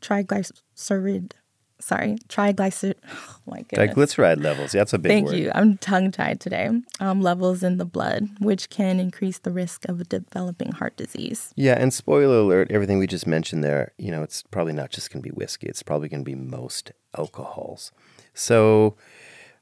triglyceride 0.00 1.32
sorry, 1.80 2.18
triglyceride. 2.28 2.94
Oh 3.12 3.52
my 3.52 3.62
goodness. 3.62 3.94
Triglyceride 3.94 4.42
levels. 4.42 4.72
That's 4.72 4.92
a 4.92 4.98
big 4.98 5.10
Thank 5.10 5.28
word. 5.28 5.36
you. 5.36 5.50
I'm 5.54 5.78
tongue 5.78 6.12
tied 6.12 6.40
today. 6.40 6.68
Um, 7.00 7.20
levels 7.20 7.62
in 7.62 7.78
the 7.78 7.84
blood, 7.84 8.28
which 8.38 8.68
can 8.68 9.00
increase 9.00 9.38
the 9.38 9.50
risk 9.50 9.88
of 9.88 10.08
developing 10.08 10.72
heart 10.72 10.96
disease. 10.96 11.52
Yeah, 11.56 11.74
and 11.78 11.92
spoiler 11.92 12.38
alert, 12.38 12.70
everything 12.70 12.98
we 12.98 13.06
just 13.06 13.26
mentioned 13.26 13.64
there, 13.64 13.92
you 13.98 14.10
know, 14.10 14.22
it's 14.22 14.42
probably 14.42 14.74
not 14.74 14.90
just 14.90 15.10
going 15.10 15.22
to 15.22 15.28
be 15.28 15.34
whiskey, 15.34 15.68
it's 15.68 15.82
probably 15.82 16.08
going 16.08 16.20
to 16.20 16.30
be 16.30 16.34
most 16.36 16.92
alcohols. 17.16 17.92
So, 18.34 18.96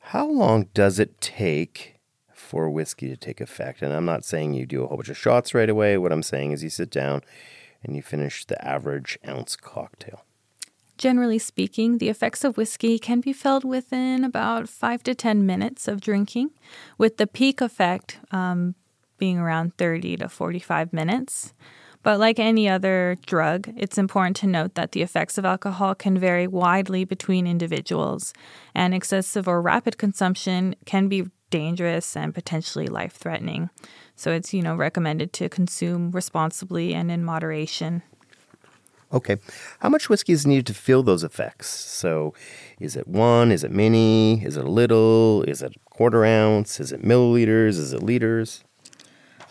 how 0.00 0.26
long 0.26 0.68
does 0.74 0.98
it 0.98 1.20
take 1.20 1.97
for 2.48 2.70
whiskey 2.70 3.08
to 3.08 3.16
take 3.16 3.40
effect? 3.40 3.82
And 3.82 3.92
I'm 3.92 4.06
not 4.06 4.24
saying 4.24 4.54
you 4.54 4.64
do 4.64 4.82
a 4.82 4.86
whole 4.86 4.96
bunch 4.96 5.10
of 5.10 5.18
shots 5.18 5.54
right 5.54 5.68
away. 5.68 5.98
What 5.98 6.12
I'm 6.12 6.22
saying 6.22 6.52
is 6.52 6.64
you 6.64 6.70
sit 6.70 6.90
down 6.90 7.22
and 7.84 7.94
you 7.94 8.02
finish 8.02 8.44
the 8.44 8.62
average 8.64 9.18
ounce 9.26 9.54
cocktail. 9.54 10.24
Generally 10.96 11.40
speaking, 11.40 11.98
the 11.98 12.08
effects 12.08 12.42
of 12.42 12.56
whiskey 12.56 12.98
can 12.98 13.20
be 13.20 13.32
felt 13.32 13.64
within 13.64 14.24
about 14.24 14.68
five 14.68 15.02
to 15.04 15.14
10 15.14 15.46
minutes 15.46 15.86
of 15.86 16.00
drinking, 16.00 16.50
with 16.96 17.18
the 17.18 17.26
peak 17.26 17.60
effect 17.60 18.18
um, 18.32 18.74
being 19.18 19.38
around 19.38 19.76
30 19.76 20.16
to 20.16 20.28
45 20.28 20.92
minutes. 20.92 21.52
But 22.02 22.18
like 22.18 22.38
any 22.38 22.68
other 22.68 23.16
drug, 23.26 23.72
it's 23.76 23.98
important 23.98 24.36
to 24.38 24.46
note 24.46 24.74
that 24.74 24.92
the 24.92 25.02
effects 25.02 25.36
of 25.36 25.44
alcohol 25.44 25.94
can 25.94 26.18
vary 26.18 26.46
widely 26.46 27.04
between 27.04 27.46
individuals, 27.46 28.32
and 28.74 28.94
excessive 28.94 29.46
or 29.46 29.60
rapid 29.60 29.98
consumption 29.98 30.74
can 30.84 31.08
be 31.08 31.26
dangerous 31.50 32.16
and 32.16 32.34
potentially 32.34 32.86
life 32.86 33.12
threatening. 33.12 33.70
So 34.16 34.32
it's, 34.32 34.52
you 34.52 34.62
know, 34.62 34.74
recommended 34.74 35.32
to 35.34 35.48
consume 35.48 36.10
responsibly 36.10 36.94
and 36.94 37.10
in 37.10 37.24
moderation. 37.24 38.02
Okay. 39.12 39.38
How 39.80 39.88
much 39.88 40.08
whiskey 40.08 40.32
is 40.32 40.46
needed 40.46 40.66
to 40.66 40.74
feel 40.74 41.02
those 41.02 41.24
effects? 41.24 41.68
So, 41.68 42.34
is 42.78 42.94
it 42.94 43.08
one? 43.08 43.50
Is 43.50 43.64
it 43.64 43.70
many? 43.70 44.44
Is 44.44 44.58
it 44.58 44.64
a 44.64 44.70
little? 44.70 45.44
Is 45.44 45.62
it 45.62 45.74
a 45.74 45.90
quarter 45.90 46.26
ounce? 46.26 46.78
Is 46.78 46.92
it 46.92 47.02
milliliters? 47.02 47.78
Is 47.78 47.94
it 47.94 48.02
liters? 48.02 48.64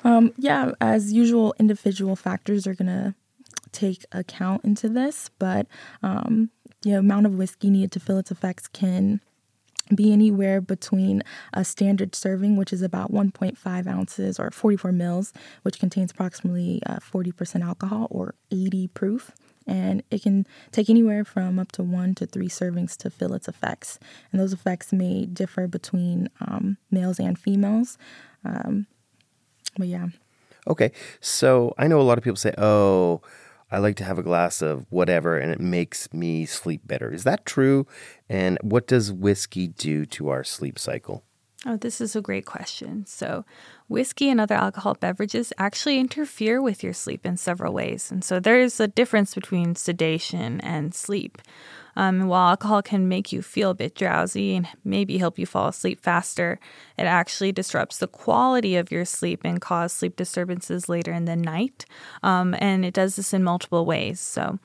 Um, 0.03 0.31
yeah, 0.37 0.73
as 0.79 1.11
usual, 1.11 1.55
individual 1.59 2.15
factors 2.15 2.67
are 2.67 2.75
going 2.75 2.87
to 2.87 3.15
take 3.71 4.05
account 4.11 4.63
into 4.63 4.89
this, 4.89 5.29
but 5.39 5.67
um, 6.03 6.51
the 6.83 6.93
amount 6.93 7.25
of 7.25 7.33
whiskey 7.33 7.69
needed 7.69 7.91
to 7.93 7.99
feel 7.99 8.17
its 8.17 8.31
effects 8.31 8.67
can 8.67 9.21
be 9.95 10.11
anywhere 10.11 10.61
between 10.61 11.23
a 11.53 11.63
standard 11.63 12.15
serving, 12.15 12.55
which 12.55 12.73
is 12.73 12.81
about 12.81 13.11
1.5 13.11 13.87
ounces 13.87 14.39
or 14.39 14.51
44 14.51 14.91
mils, 14.91 15.33
which 15.63 15.79
contains 15.79 16.11
approximately 16.11 16.81
uh, 16.85 16.97
40% 16.97 17.63
alcohol 17.63 18.07
or 18.09 18.35
80 18.51 18.87
proof. 18.89 19.31
And 19.65 20.01
it 20.09 20.23
can 20.23 20.47
take 20.71 20.89
anywhere 20.89 21.25
from 21.25 21.59
up 21.59 21.73
to 21.73 21.83
one 21.83 22.15
to 22.15 22.25
three 22.25 22.47
servings 22.47 22.95
to 22.97 23.09
feel 23.09 23.33
its 23.33 23.49
effects. 23.49 23.99
And 24.31 24.39
those 24.39 24.53
effects 24.53 24.93
may 24.93 25.25
differ 25.25 25.67
between 25.67 26.29
um, 26.39 26.77
males 26.89 27.19
and 27.19 27.37
females. 27.37 27.97
Um, 28.45 28.87
but 29.77 29.87
yeah. 29.87 30.07
Okay. 30.67 30.91
So, 31.19 31.73
I 31.77 31.87
know 31.87 31.99
a 31.99 32.03
lot 32.03 32.17
of 32.17 32.23
people 32.23 32.37
say, 32.37 32.53
oh, 32.57 33.21
I 33.69 33.79
like 33.79 33.95
to 33.97 34.03
have 34.03 34.17
a 34.17 34.23
glass 34.23 34.61
of 34.61 34.85
whatever 34.89 35.37
and 35.37 35.51
it 35.51 35.59
makes 35.59 36.13
me 36.13 36.45
sleep 36.45 36.81
better. 36.85 37.11
Is 37.11 37.23
that 37.25 37.45
true? 37.45 37.85
And 38.29 38.57
what 38.61 38.87
does 38.87 39.11
whiskey 39.11 39.67
do 39.67 40.05
to 40.07 40.29
our 40.29 40.43
sleep 40.43 40.79
cycle? 40.79 41.23
Oh, 41.65 41.75
this 41.75 41.99
is 41.99 42.15
a 42.15 42.21
great 42.21 42.45
question. 42.45 43.05
So, 43.07 43.43
whiskey 43.87 44.29
and 44.29 44.39
other 44.39 44.55
alcohol 44.55 44.93
beverages 44.93 45.51
actually 45.57 45.99
interfere 45.99 46.61
with 46.61 46.83
your 46.83 46.93
sleep 46.93 47.25
in 47.25 47.35
several 47.35 47.73
ways. 47.73 48.11
And 48.11 48.23
so, 48.23 48.39
there's 48.39 48.79
a 48.79 48.87
difference 48.87 49.33
between 49.33 49.75
sedation 49.75 50.61
and 50.61 50.93
sleep. 50.93 51.41
Um, 51.97 52.27
while 52.27 52.49
alcohol 52.49 52.83
can 52.83 53.09
make 53.09 53.33
you 53.33 53.41
feel 53.41 53.71
a 53.71 53.75
bit 53.75 53.95
drowsy 53.95 54.55
and 54.55 54.67
maybe 54.83 55.17
help 55.17 55.39
you 55.39 55.47
fall 55.47 55.67
asleep 55.67 55.99
faster, 55.99 56.59
it 56.95 57.05
actually 57.05 57.51
disrupts 57.51 57.97
the 57.97 58.07
quality 58.07 58.75
of 58.75 58.91
your 58.91 59.03
sleep 59.03 59.41
and 59.43 59.59
cause 59.59 59.93
sleep 59.93 60.15
disturbances 60.15 60.87
later 60.87 61.11
in 61.11 61.25
the 61.25 61.35
night. 61.35 61.85
Um, 62.21 62.55
and 62.59 62.85
it 62.85 62.93
does 62.93 63.15
this 63.15 63.33
in 63.33 63.43
multiple 63.43 63.83
ways. 63.83 64.19
So, 64.19 64.59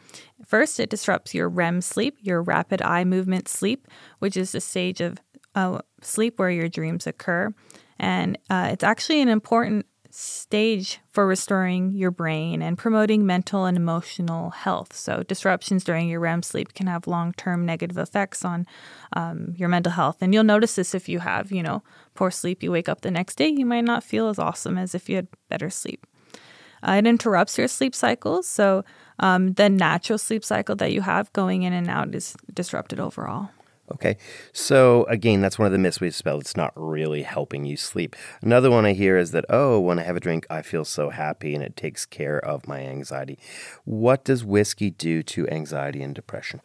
first, 0.46 0.78
it 0.78 0.90
disrupts 0.90 1.32
your 1.32 1.48
REM 1.48 1.80
sleep, 1.80 2.18
your 2.20 2.42
rapid 2.42 2.82
eye 2.82 3.04
movement 3.04 3.48
sleep, 3.48 3.88
which 4.18 4.36
is 4.36 4.52
the 4.52 4.60
stage 4.60 5.00
of 5.00 5.16
uh, 5.54 5.78
sleep 6.02 6.38
where 6.38 6.50
your 6.50 6.68
dreams 6.68 7.06
occur. 7.06 7.54
And 7.98 8.36
uh, 8.50 8.68
it's 8.72 8.84
actually 8.84 9.22
an 9.22 9.28
important 9.28 9.86
stage 10.14 11.00
for 11.08 11.26
restoring 11.26 11.90
your 11.92 12.10
brain 12.10 12.60
and 12.60 12.76
promoting 12.76 13.24
mental 13.24 13.64
and 13.64 13.78
emotional 13.78 14.50
health. 14.50 14.94
So, 14.94 15.22
disruptions 15.22 15.84
during 15.84 16.06
your 16.08 16.20
REM 16.20 16.42
sleep 16.42 16.74
can 16.74 16.86
have 16.86 17.06
long 17.06 17.32
term 17.32 17.64
negative 17.64 17.96
effects 17.96 18.44
on 18.44 18.66
um, 19.14 19.54
your 19.56 19.70
mental 19.70 19.92
health. 19.92 20.18
And 20.20 20.34
you'll 20.34 20.44
notice 20.44 20.74
this 20.74 20.94
if 20.94 21.08
you 21.08 21.20
have, 21.20 21.50
you 21.50 21.62
know, 21.62 21.82
poor 22.14 22.30
sleep. 22.30 22.62
You 22.62 22.70
wake 22.70 22.90
up 22.90 23.00
the 23.00 23.10
next 23.10 23.36
day, 23.36 23.48
you 23.48 23.64
might 23.64 23.84
not 23.84 24.04
feel 24.04 24.28
as 24.28 24.38
awesome 24.38 24.76
as 24.76 24.94
if 24.94 25.08
you 25.08 25.16
had 25.16 25.28
better 25.48 25.70
sleep. 25.70 26.06
Uh, 26.86 26.92
it 26.92 27.06
interrupts 27.06 27.56
your 27.56 27.68
sleep 27.68 27.94
cycles. 27.94 28.46
So, 28.46 28.84
um, 29.18 29.54
the 29.54 29.70
natural 29.70 30.18
sleep 30.18 30.44
cycle 30.44 30.76
that 30.76 30.92
you 30.92 31.00
have 31.00 31.32
going 31.32 31.62
in 31.62 31.72
and 31.72 31.88
out 31.88 32.14
is 32.14 32.36
disrupted 32.52 33.00
overall. 33.00 33.48
Okay. 33.90 34.16
So 34.52 35.04
again, 35.04 35.40
that's 35.40 35.58
one 35.58 35.66
of 35.66 35.72
the 35.72 35.78
myths 35.78 36.00
we 36.00 36.08
dispel. 36.08 36.38
It's 36.38 36.56
not 36.56 36.72
really 36.76 37.22
helping 37.22 37.64
you 37.64 37.76
sleep. 37.76 38.16
Another 38.40 38.70
one 38.70 38.86
I 38.86 38.92
hear 38.92 39.18
is 39.18 39.32
that, 39.32 39.44
oh, 39.48 39.80
when 39.80 39.98
I 39.98 40.02
have 40.02 40.16
a 40.16 40.20
drink, 40.20 40.46
I 40.48 40.62
feel 40.62 40.84
so 40.84 41.10
happy 41.10 41.54
and 41.54 41.62
it 41.62 41.76
takes 41.76 42.06
care 42.06 42.38
of 42.38 42.68
my 42.68 42.80
anxiety. 42.80 43.38
What 43.84 44.24
does 44.24 44.44
whiskey 44.44 44.90
do 44.90 45.22
to 45.24 45.48
anxiety 45.48 46.02
and 46.02 46.14
depression? 46.14 46.60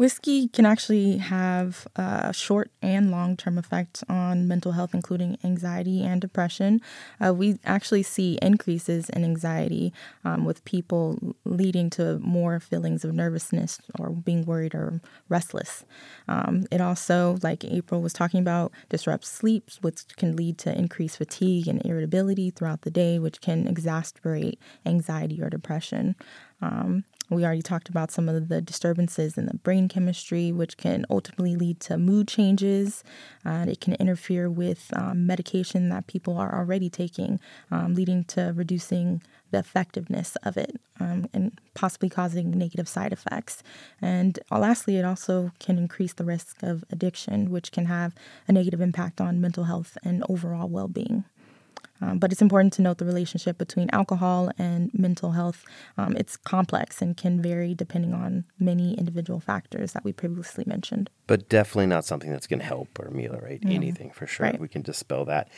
Whiskey 0.00 0.48
can 0.48 0.64
actually 0.64 1.18
have 1.18 1.86
a 1.94 2.32
short 2.32 2.70
and 2.80 3.10
long 3.10 3.36
term 3.36 3.58
effects 3.58 4.02
on 4.08 4.48
mental 4.48 4.72
health, 4.72 4.94
including 4.94 5.36
anxiety 5.44 6.02
and 6.02 6.22
depression. 6.22 6.80
Uh, 7.22 7.34
we 7.34 7.58
actually 7.66 8.02
see 8.02 8.38
increases 8.40 9.10
in 9.10 9.24
anxiety 9.24 9.92
um, 10.24 10.46
with 10.46 10.64
people 10.64 11.36
leading 11.44 11.90
to 11.90 12.18
more 12.20 12.60
feelings 12.60 13.04
of 13.04 13.12
nervousness 13.12 13.78
or 13.98 14.08
being 14.08 14.46
worried 14.46 14.74
or 14.74 15.02
restless. 15.28 15.84
Um, 16.28 16.64
it 16.70 16.80
also, 16.80 17.36
like 17.42 17.62
April 17.66 18.00
was 18.00 18.14
talking 18.14 18.40
about, 18.40 18.72
disrupts 18.88 19.28
sleep, 19.28 19.68
which 19.82 20.16
can 20.16 20.34
lead 20.34 20.56
to 20.60 20.74
increased 20.74 21.18
fatigue 21.18 21.68
and 21.68 21.84
irritability 21.84 22.48
throughout 22.48 22.80
the 22.82 22.90
day, 22.90 23.18
which 23.18 23.42
can 23.42 23.66
exacerbate 23.66 24.56
anxiety 24.86 25.42
or 25.42 25.50
depression. 25.50 26.16
Um, 26.62 27.04
we 27.30 27.44
already 27.44 27.62
talked 27.62 27.88
about 27.88 28.10
some 28.10 28.28
of 28.28 28.48
the 28.48 28.60
disturbances 28.60 29.38
in 29.38 29.46
the 29.46 29.54
brain 29.54 29.88
chemistry, 29.88 30.52
which 30.52 30.76
can 30.76 31.06
ultimately 31.08 31.56
lead 31.56 31.80
to 31.80 31.96
mood 31.96 32.28
changes. 32.28 33.04
Uh, 33.44 33.66
it 33.68 33.80
can 33.80 33.94
interfere 33.94 34.50
with 34.50 34.90
um, 34.94 35.26
medication 35.26 35.88
that 35.90 36.06
people 36.06 36.36
are 36.36 36.58
already 36.58 36.90
taking, 36.90 37.40
um, 37.70 37.94
leading 37.94 38.24
to 38.24 38.52
reducing 38.54 39.22
the 39.50 39.58
effectiveness 39.58 40.36
of 40.42 40.56
it 40.56 40.80
um, 41.00 41.26
and 41.32 41.60
possibly 41.74 42.08
causing 42.08 42.50
negative 42.50 42.88
side 42.88 43.12
effects. 43.12 43.62
And 44.00 44.38
uh, 44.50 44.58
lastly, 44.58 44.96
it 44.96 45.04
also 45.04 45.52
can 45.58 45.78
increase 45.78 46.12
the 46.12 46.24
risk 46.24 46.62
of 46.62 46.84
addiction, 46.90 47.50
which 47.50 47.72
can 47.72 47.86
have 47.86 48.14
a 48.46 48.52
negative 48.52 48.80
impact 48.80 49.20
on 49.20 49.40
mental 49.40 49.64
health 49.64 49.96
and 50.04 50.24
overall 50.28 50.68
well 50.68 50.88
being. 50.88 51.24
Um, 52.00 52.18
but 52.18 52.32
it's 52.32 52.42
important 52.42 52.72
to 52.74 52.82
note 52.82 52.98
the 52.98 53.04
relationship 53.04 53.58
between 53.58 53.90
alcohol 53.92 54.50
and 54.58 54.90
mental 54.94 55.32
health. 55.32 55.64
Um, 55.98 56.16
it's 56.16 56.36
complex 56.36 57.02
and 57.02 57.16
can 57.16 57.42
vary 57.42 57.74
depending 57.74 58.14
on 58.14 58.44
many 58.58 58.94
individual 58.94 59.40
factors 59.40 59.92
that 59.92 60.04
we 60.04 60.12
previously 60.12 60.64
mentioned. 60.66 61.10
But 61.26 61.48
definitely 61.48 61.86
not 61.86 62.04
something 62.04 62.30
that's 62.30 62.46
going 62.46 62.60
to 62.60 62.66
help 62.66 62.98
or 62.98 63.06
ameliorate 63.06 63.62
mm. 63.62 63.74
anything 63.74 64.10
for 64.10 64.26
sure. 64.26 64.46
Right. 64.46 64.60
We 64.60 64.68
can 64.68 64.82
dispel 64.82 65.24
that. 65.26 65.48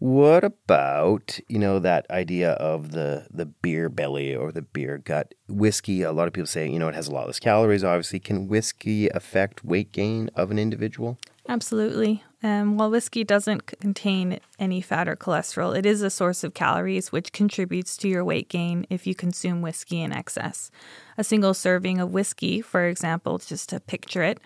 What 0.00 0.44
about 0.44 1.40
you 1.48 1.58
know 1.58 1.80
that 1.80 2.08
idea 2.08 2.52
of 2.52 2.92
the 2.92 3.26
the 3.32 3.46
beer 3.46 3.88
belly 3.88 4.32
or 4.34 4.52
the 4.52 4.62
beer 4.62 4.98
gut? 4.98 5.34
Whiskey. 5.48 6.02
A 6.02 6.12
lot 6.12 6.28
of 6.28 6.32
people 6.32 6.46
say 6.46 6.68
you 6.70 6.78
know 6.78 6.86
it 6.86 6.94
has 6.94 7.08
a 7.08 7.12
lot 7.12 7.26
less 7.26 7.40
calories. 7.40 7.82
Obviously, 7.82 8.20
can 8.20 8.46
whiskey 8.46 9.08
affect 9.08 9.64
weight 9.64 9.90
gain 9.90 10.30
of 10.36 10.52
an 10.52 10.58
individual? 10.58 11.18
Absolutely. 11.48 12.22
Um, 12.42 12.76
while 12.76 12.90
whiskey 12.90 13.24
doesn't 13.24 13.66
contain 13.66 14.38
any 14.58 14.80
fat 14.80 15.08
or 15.08 15.16
cholesterol, 15.16 15.76
it 15.76 15.86
is 15.86 16.02
a 16.02 16.10
source 16.10 16.44
of 16.44 16.54
calories, 16.54 17.10
which 17.10 17.32
contributes 17.32 17.96
to 17.96 18.08
your 18.08 18.24
weight 18.24 18.48
gain 18.48 18.86
if 18.90 19.06
you 19.06 19.14
consume 19.14 19.62
whiskey 19.62 20.02
in 20.02 20.12
excess. 20.12 20.70
A 21.16 21.24
single 21.24 21.54
serving 21.54 21.98
of 21.98 22.12
whiskey, 22.12 22.60
for 22.60 22.84
example, 22.84 23.38
just 23.38 23.70
to 23.70 23.80
picture 23.80 24.22
it, 24.22 24.40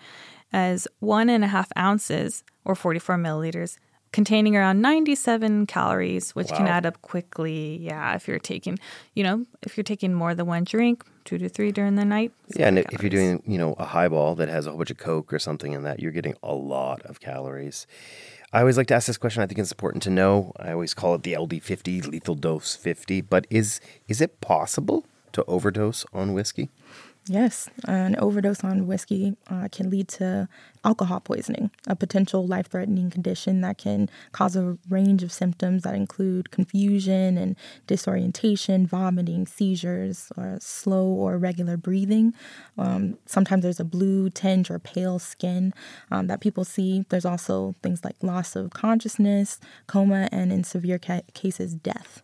as 0.53 0.87
one 0.99 1.29
and 1.29 1.43
a 1.43 1.47
half 1.47 1.71
ounces 1.77 2.43
or 2.63 2.73
44 2.73 3.17
milliliters 3.17 3.77
containing 4.13 4.55
around 4.55 4.81
97 4.81 5.65
calories, 5.65 6.31
which 6.31 6.47
can 6.49 6.67
add 6.67 6.85
up 6.85 7.01
quickly. 7.01 7.77
Yeah, 7.81 8.15
if 8.15 8.27
you're 8.27 8.39
taking, 8.39 8.79
you 9.15 9.23
know, 9.23 9.45
if 9.63 9.75
you're 9.75 9.83
taking 9.83 10.13
more 10.13 10.33
than 10.33 10.45
one 10.45 10.63
drink, 10.63 11.03
two 11.25 11.37
to 11.39 11.49
three 11.49 11.71
during 11.71 11.95
the 11.95 12.05
night. 12.05 12.31
Yeah, 12.55 12.67
and 12.67 12.79
of 12.79 12.85
if 12.91 13.01
you're 13.01 13.09
doing, 13.09 13.43
you 13.45 13.57
know, 13.57 13.73
a 13.73 13.85
highball 13.85 14.35
that 14.35 14.47
has 14.47 14.65
a 14.65 14.69
whole 14.69 14.77
bunch 14.77 14.91
of 14.91 14.97
Coke 14.97 15.33
or 15.33 15.39
something 15.39 15.73
in 15.73 15.83
that, 15.83 15.99
you're 15.99 16.11
getting 16.11 16.35
a 16.41 16.53
lot 16.53 17.01
of 17.01 17.19
calories. 17.19 17.87
I 18.53 18.59
always 18.59 18.77
like 18.77 18.87
to 18.87 18.93
ask 18.93 19.07
this 19.07 19.17
question. 19.17 19.41
I 19.41 19.47
think 19.47 19.59
it's 19.59 19.71
important 19.71 20.03
to 20.03 20.11
know. 20.11 20.53
I 20.57 20.71
always 20.71 20.93
call 20.93 21.15
it 21.15 21.23
the 21.23 21.33
LD50, 21.33 22.07
lethal 22.07 22.35
dose 22.35 22.75
50. 22.75 23.21
But 23.21 23.47
is 23.49 23.81
is 24.07 24.21
it 24.21 24.39
possible 24.41 25.05
to 25.31 25.43
overdose 25.45 26.05
on 26.13 26.33
whiskey? 26.33 26.69
Yes, 27.25 27.69
an 27.85 28.17
overdose 28.17 28.65
on 28.65 28.85
whiskey 28.85 29.37
uh, 29.49 29.69
can 29.71 29.89
lead 29.89 30.09
to 30.09 30.49
alcohol 30.83 31.21
poisoning, 31.21 31.71
a 31.87 31.95
potential 31.95 32.45
life 32.45 32.67
threatening 32.67 33.09
condition 33.09 33.61
that 33.61 33.77
can 33.77 34.09
cause 34.33 34.57
a 34.57 34.77
range 34.89 35.23
of 35.23 35.31
symptoms 35.31 35.83
that 35.83 35.95
include 35.95 36.51
confusion 36.51 37.37
and 37.37 37.55
disorientation, 37.87 38.85
vomiting, 38.85 39.47
seizures, 39.47 40.33
or 40.35 40.57
slow 40.59 41.05
or 41.05 41.35
irregular 41.35 41.77
breathing. 41.77 42.33
Um, 42.77 43.17
sometimes 43.25 43.63
there's 43.63 43.79
a 43.79 43.85
blue 43.85 44.29
tinge 44.29 44.69
or 44.69 44.77
pale 44.79 45.17
skin 45.17 45.73
um, 46.11 46.27
that 46.27 46.41
people 46.41 46.65
see. 46.65 47.05
There's 47.07 47.23
also 47.25 47.73
things 47.81 48.03
like 48.03 48.17
loss 48.21 48.57
of 48.57 48.71
consciousness, 48.71 49.61
coma, 49.87 50.27
and 50.33 50.51
in 50.51 50.65
severe 50.65 50.99
ca- 50.99 51.21
cases, 51.33 51.73
death. 51.73 52.21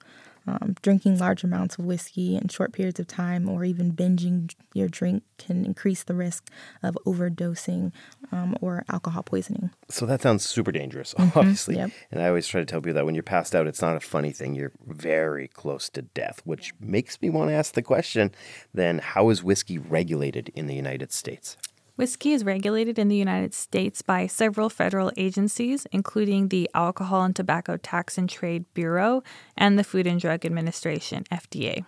Um, 0.47 0.75
drinking 0.81 1.19
large 1.19 1.43
amounts 1.43 1.77
of 1.77 1.85
whiskey 1.85 2.35
in 2.35 2.47
short 2.47 2.73
periods 2.73 2.99
of 2.99 3.07
time 3.07 3.47
or 3.47 3.63
even 3.63 3.91
binging 3.91 4.51
your 4.73 4.87
drink 4.87 5.23
can 5.37 5.63
increase 5.65 6.03
the 6.03 6.15
risk 6.15 6.49
of 6.81 6.97
overdosing 7.05 7.91
um, 8.31 8.55
or 8.61 8.83
alcohol 8.89 9.23
poisoning. 9.23 9.69
So 9.89 10.05
that 10.05 10.21
sounds 10.21 10.47
super 10.47 10.71
dangerous, 10.71 11.13
obviously. 11.17 11.75
yep. 11.75 11.91
And 12.11 12.21
I 12.21 12.27
always 12.27 12.47
try 12.47 12.61
to 12.61 12.65
tell 12.65 12.81
people 12.81 12.95
that 12.95 13.05
when 13.05 13.15
you're 13.15 13.23
passed 13.23 13.53
out, 13.53 13.67
it's 13.67 13.81
not 13.81 13.95
a 13.95 13.99
funny 13.99 14.31
thing. 14.31 14.55
You're 14.55 14.71
very 14.87 15.47
close 15.47 15.89
to 15.89 16.01
death, 16.01 16.41
which 16.45 16.73
makes 16.79 17.21
me 17.21 17.29
want 17.29 17.49
to 17.49 17.53
ask 17.53 17.73
the 17.73 17.81
question 17.81 18.31
then, 18.73 18.99
how 18.99 19.29
is 19.29 19.43
whiskey 19.43 19.77
regulated 19.77 20.49
in 20.55 20.67
the 20.67 20.75
United 20.75 21.11
States? 21.11 21.57
Whiskey 21.99 22.31
is 22.31 22.45
regulated 22.45 22.97
in 22.97 23.09
the 23.09 23.17
United 23.17 23.53
States 23.53 24.01
by 24.01 24.25
several 24.25 24.69
federal 24.69 25.11
agencies, 25.17 25.85
including 25.91 26.47
the 26.47 26.69
Alcohol 26.73 27.23
and 27.23 27.35
Tobacco 27.35 27.75
Tax 27.75 28.17
and 28.17 28.29
Trade 28.29 28.63
Bureau 28.73 29.21
and 29.57 29.77
the 29.77 29.83
Food 29.83 30.07
and 30.07 30.17
Drug 30.17 30.45
Administration, 30.45 31.25
FDA. 31.29 31.83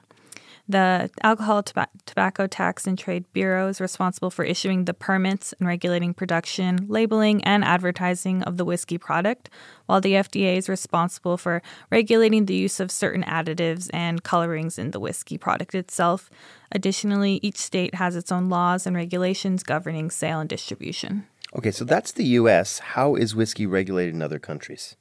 The 0.68 1.10
Alcohol, 1.24 1.64
Toba- 1.64 1.90
Tobacco 2.06 2.48
Tax 2.48 2.88
and 2.88 2.98
Trade 2.98 3.26
Bureau 3.34 3.68
is 3.68 3.82
responsible 3.82 4.30
for 4.30 4.46
issuing 4.46 4.86
the 4.86 4.94
permits 4.94 5.54
and 5.54 5.68
regulating 5.68 6.14
production, 6.14 6.86
labeling, 6.88 7.44
and 7.44 7.64
advertising 7.64 8.44
of 8.44 8.58
the 8.58 8.66
whiskey 8.66 8.98
product, 8.98 9.50
while 9.86 10.02
the 10.02 10.14
FDA 10.14 10.58
is 10.58 10.70
responsible 10.70 11.38
for 11.38 11.62
regulating 11.92 12.46
the 12.46 12.56
use 12.56 12.80
of 12.80 12.92
certain 12.92 13.24
additives 13.24 13.90
and 13.94 14.24
colorings 14.24 14.78
in 14.78 14.92
the 14.92 15.00
whiskey 15.00 15.38
product 15.38 15.76
itself. 15.76 16.30
Additionally, 16.72 17.40
each 17.42 17.58
state 17.58 17.96
has 17.96 18.16
its 18.16 18.32
own 18.32 18.50
laws 18.50 18.88
and 18.88 18.96
regulations 18.96 19.64
governing 19.64 20.10
sale 20.10 20.40
and 20.40 20.50
distribution. 20.50 21.28
Okay, 21.56 21.72
so 21.72 21.84
that's 21.84 22.14
the 22.14 22.24
U.S. 22.24 22.80
How 22.80 23.16
is 23.16 23.36
whiskey 23.36 23.66
regulated 23.66 24.16
in 24.16 24.22
other 24.22 24.40
countries? 24.40 24.96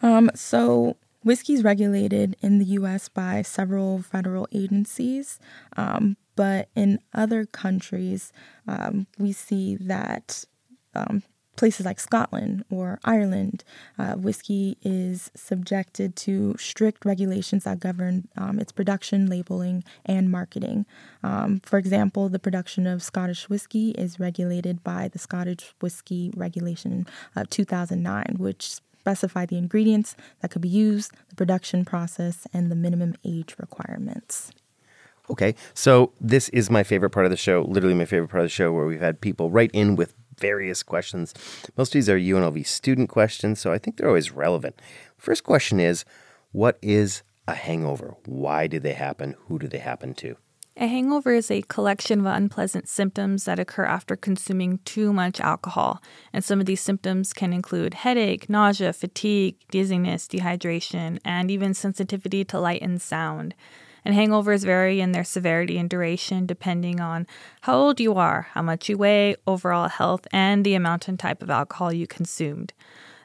Um, 0.00 0.30
so, 0.34 0.96
whiskey 1.22 1.54
is 1.54 1.64
regulated 1.64 2.36
in 2.40 2.58
the 2.58 2.64
U.S. 2.64 3.08
by 3.08 3.42
several 3.42 4.02
federal 4.02 4.48
agencies, 4.52 5.38
um, 5.76 6.16
but 6.36 6.68
in 6.76 7.00
other 7.12 7.46
countries, 7.46 8.32
um, 8.66 9.06
we 9.18 9.32
see 9.32 9.76
that 9.76 10.44
um, 10.94 11.22
places 11.58 11.84
like 11.84 11.98
Scotland 11.98 12.64
or 12.70 13.00
Ireland, 13.04 13.64
uh, 13.98 14.14
whiskey 14.14 14.78
is 14.80 15.30
subjected 15.34 16.14
to 16.16 16.54
strict 16.56 17.04
regulations 17.04 17.64
that 17.64 17.80
govern 17.80 18.28
um, 18.36 18.60
its 18.60 18.70
production, 18.70 19.26
labeling, 19.26 19.82
and 20.06 20.30
marketing. 20.30 20.86
Um, 21.22 21.60
for 21.64 21.78
example, 21.78 22.28
the 22.28 22.38
production 22.38 22.86
of 22.86 23.02
Scottish 23.02 23.48
whiskey 23.48 23.90
is 23.90 24.20
regulated 24.20 24.84
by 24.84 25.08
the 25.08 25.18
Scottish 25.18 25.74
Whiskey 25.80 26.30
Regulation 26.36 27.06
of 27.34 27.50
2009, 27.50 28.36
which 28.38 28.78
specify 29.00 29.46
the 29.46 29.56
ingredients 29.56 30.16
that 30.40 30.50
could 30.50 30.62
be 30.62 30.68
used, 30.68 31.12
the 31.28 31.34
production 31.34 31.84
process, 31.84 32.46
and 32.52 32.70
the 32.70 32.76
minimum 32.76 33.14
age 33.24 33.54
requirements. 33.58 34.50
Okay, 35.30 35.54
so 35.74 36.12
this 36.20 36.48
is 36.50 36.70
my 36.70 36.82
favorite 36.82 37.10
part 37.10 37.26
of 37.26 37.30
the 37.30 37.36
show, 37.36 37.64
literally 37.68 37.94
my 37.94 38.06
favorite 38.06 38.28
part 38.28 38.42
of 38.42 38.46
the 38.46 38.50
show, 38.50 38.72
where 38.72 38.86
we've 38.86 39.00
had 39.00 39.20
people 39.20 39.50
write 39.50 39.70
in 39.72 39.94
with 39.94 40.14
various 40.38 40.82
questions. 40.82 41.34
Most 41.76 41.88
of 41.88 41.92
these 41.94 42.08
are 42.08 42.18
UNLV 42.18 42.66
student 42.66 43.08
questions, 43.10 43.60
so 43.60 43.72
I 43.72 43.78
think 43.78 43.96
they're 43.96 44.08
always 44.08 44.30
relevant. 44.30 44.80
First 45.18 45.44
question 45.44 45.80
is 45.80 46.04
What 46.52 46.78
is 46.80 47.22
a 47.46 47.54
hangover? 47.54 48.14
Why 48.24 48.66
do 48.66 48.78
they 48.78 48.94
happen? 48.94 49.34
Who 49.48 49.58
do 49.58 49.68
they 49.68 49.78
happen 49.78 50.14
to? 50.14 50.36
A 50.80 50.86
hangover 50.86 51.34
is 51.34 51.50
a 51.50 51.62
collection 51.62 52.20
of 52.20 52.26
unpleasant 52.26 52.88
symptoms 52.88 53.46
that 53.46 53.58
occur 53.58 53.84
after 53.84 54.14
consuming 54.14 54.78
too 54.84 55.12
much 55.12 55.40
alcohol. 55.40 56.00
And 56.32 56.44
some 56.44 56.60
of 56.60 56.66
these 56.66 56.80
symptoms 56.80 57.32
can 57.32 57.52
include 57.52 57.94
headache, 57.94 58.48
nausea, 58.48 58.92
fatigue, 58.92 59.56
dizziness, 59.72 60.28
dehydration, 60.28 61.18
and 61.24 61.50
even 61.50 61.74
sensitivity 61.74 62.44
to 62.44 62.60
light 62.60 62.80
and 62.80 63.02
sound. 63.02 63.56
And 64.04 64.14
hangovers 64.14 64.64
vary 64.64 65.00
in 65.00 65.10
their 65.10 65.24
severity 65.24 65.78
and 65.78 65.90
duration 65.90 66.46
depending 66.46 67.00
on 67.00 67.26
how 67.62 67.76
old 67.76 67.98
you 67.98 68.14
are, 68.14 68.46
how 68.52 68.62
much 68.62 68.88
you 68.88 68.96
weigh, 68.96 69.34
overall 69.48 69.88
health, 69.88 70.28
and 70.32 70.64
the 70.64 70.74
amount 70.74 71.08
and 71.08 71.18
type 71.18 71.42
of 71.42 71.50
alcohol 71.50 71.92
you 71.92 72.06
consumed. 72.06 72.72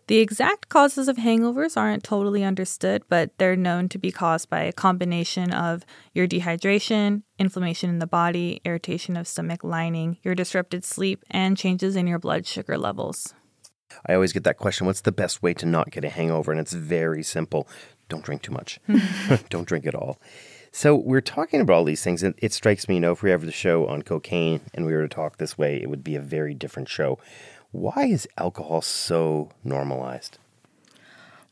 The 0.08 0.20
exact 0.20 0.68
causes 0.68 1.08
of 1.08 1.16
hangovers 1.16 1.78
aren't 1.78 2.04
totally 2.04 2.44
understood, 2.44 3.04
but 3.08 3.38
they're 3.38 3.56
known 3.56 3.88
to 3.89 3.98
be 3.98 4.12
caused 4.12 4.50
by 4.50 4.62
a 4.63 4.74
combination 4.74 5.54
of 5.54 5.86
your 6.13 6.28
dehydration, 6.28 7.24
inflammation 7.39 7.89
in 7.89 8.00
the 8.00 8.08
body, 8.08 8.62
irritation 8.66 9.16
of 9.16 9.28
stomach 9.28 9.63
lining, 9.63 10.18
your 10.22 10.36
disrupted 10.36 10.84
sleep, 10.84 11.24
and 11.32 11.58
changes 11.58 11.96
in 11.96 12.08
your 12.08 12.20
blood 12.20 12.46
sugar 12.46 12.78
levels. 12.78 13.34
I 14.06 14.16
always 14.16 14.34
get 14.34 14.44
that 14.44 14.58
question 14.58 14.88
What's 14.88 15.02
the 15.02 15.12
best 15.12 15.42
way 15.42 15.54
to 15.54 15.66
not 15.66 15.92
get 15.92 16.04
a 16.04 16.10
hangover? 16.10 16.52
And 16.52 16.60
it's 16.60 16.74
very 16.74 17.24
simple 17.24 17.68
don't 18.10 18.24
drink 18.24 18.42
too 18.42 18.52
much, 18.52 18.80
don't 19.50 19.68
drink 19.68 19.86
at 19.86 19.96
all. 19.96 20.20
So, 20.76 20.96
we're 20.96 21.22
talking 21.22 21.62
about 21.62 21.76
all 21.76 21.84
these 21.84 22.04
things, 22.04 22.24
and 22.24 22.34
it 22.39 22.52
strikes 22.52 22.88
me, 22.88 22.96
you 22.96 23.02
know, 23.02 23.12
if 23.12 23.22
we 23.22 23.32
ever 23.32 23.46
the 23.46 23.52
show 23.52 23.86
on 23.86 24.02
cocaine 24.02 24.62
and 24.74 24.88
we 24.88 24.94
were 24.94 25.04
to 25.04 25.08
talk 25.08 25.38
this 25.38 25.56
way, 25.56 25.80
it 25.80 25.88
would 25.88 26.04
be 26.04 26.16
a 26.16 26.20
very 26.20 26.56
different 26.56 26.89
show. 26.89 27.20
Why 27.73 28.05
is 28.05 28.27
alcohol 28.38 28.83
so 28.83 29.49
normalized? 29.63 30.38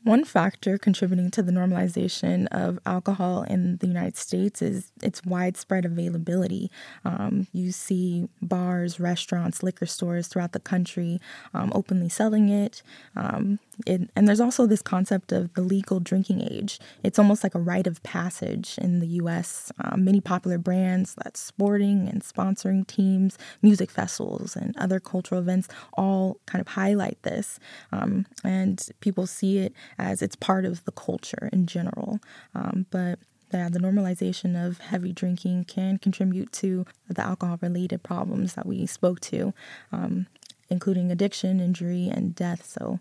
One 0.04 0.24
factor 0.24 0.78
contributing 0.78 1.32
to 1.32 1.42
the 1.42 1.52
normalization 1.52 2.48
of 2.52 2.78
alcohol 2.86 3.42
in 3.44 3.78
the 3.78 3.88
United 3.88 4.18
States 4.18 4.62
is 4.62 4.92
its 5.02 5.26
widespread 5.26 5.84
availability. 5.84 6.72
Um, 7.04 7.48
you 7.54 7.72
see 7.72 8.28
bars, 8.40 9.00
restaurants, 9.00 9.64
liquor 9.64 9.88
stores 9.88 10.28
throughout 10.28 10.54
the 10.54 10.60
country 10.60 11.20
um, 11.56 11.72
openly 11.74 12.10
selling 12.10 12.50
it. 12.50 12.84
Um, 13.16 13.58
it. 13.86 14.10
And 14.16 14.28
there's 14.28 14.40
also 14.40 14.66
this 14.66 14.82
concept 14.82 15.32
of 15.32 15.54
the 15.54 15.62
legal 15.62 16.00
drinking 16.00 16.42
age. 16.42 16.80
It's 17.04 17.20
almost 17.20 17.44
like 17.44 17.56
a 17.56 17.60
rite 17.60 17.88
of 17.88 18.02
passage 18.04 18.78
in 18.78 19.00
the 19.00 19.08
U.S. 19.08 19.72
Um, 19.80 20.04
many 20.04 20.22
popular 20.22 20.58
brands 20.58 21.16
that's 21.24 21.40
sporting 21.40 22.08
and 22.08 22.22
sponsoring 22.22 22.86
teams, 22.88 23.38
music 23.62 23.92
festivals, 23.92 24.56
and 24.56 24.76
other 24.78 25.00
cultural 25.00 25.42
events 25.42 25.68
all 25.94 26.40
kind 26.46 26.62
of 26.62 26.70
highlight 26.70 27.22
this. 27.24 27.60
Um, 27.92 28.26
and 28.44 28.86
people 29.00 29.28
see 29.28 29.60
it 29.60 29.74
as 29.98 30.22
it's 30.22 30.36
part 30.36 30.66
of 30.66 30.84
the 30.86 30.92
culture 30.92 31.50
in 31.52 31.66
general. 31.66 32.20
Um, 32.56 32.86
but 32.92 33.20
yeah, 33.54 33.70
the 33.70 33.80
normalization 33.80 34.56
of 34.56 34.80
heavy 34.80 35.12
drinking 35.12 35.66
can 35.66 35.98
contribute 35.98 36.52
to 36.54 36.86
the 37.10 37.22
alcohol 37.22 37.58
related 37.62 38.04
problems 38.04 38.54
that 38.54 38.66
we 38.66 38.86
spoke 38.86 39.20
to, 39.22 39.54
um, 39.92 40.28
including 40.70 41.12
addiction, 41.12 41.60
injury, 41.60 42.10
and 42.12 42.34
death. 42.34 42.66
So, 42.66 43.00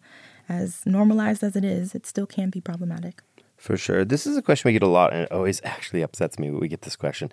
as 0.50 0.84
normalized 0.84 1.44
as 1.44 1.54
it 1.54 1.64
is, 1.64 1.94
it 1.94 2.04
still 2.04 2.26
can 2.26 2.50
be 2.50 2.60
problematic. 2.60 3.22
For 3.56 3.76
sure. 3.76 4.04
This 4.04 4.26
is 4.26 4.36
a 4.36 4.42
question 4.42 4.68
we 4.68 4.72
get 4.72 4.82
a 4.82 4.88
lot, 4.88 5.12
and 5.12 5.22
it 5.22 5.32
always 5.32 5.60
actually 5.64 6.02
upsets 6.02 6.38
me 6.38 6.50
when 6.50 6.60
we 6.60 6.68
get 6.68 6.82
this 6.82 6.96
question. 6.96 7.30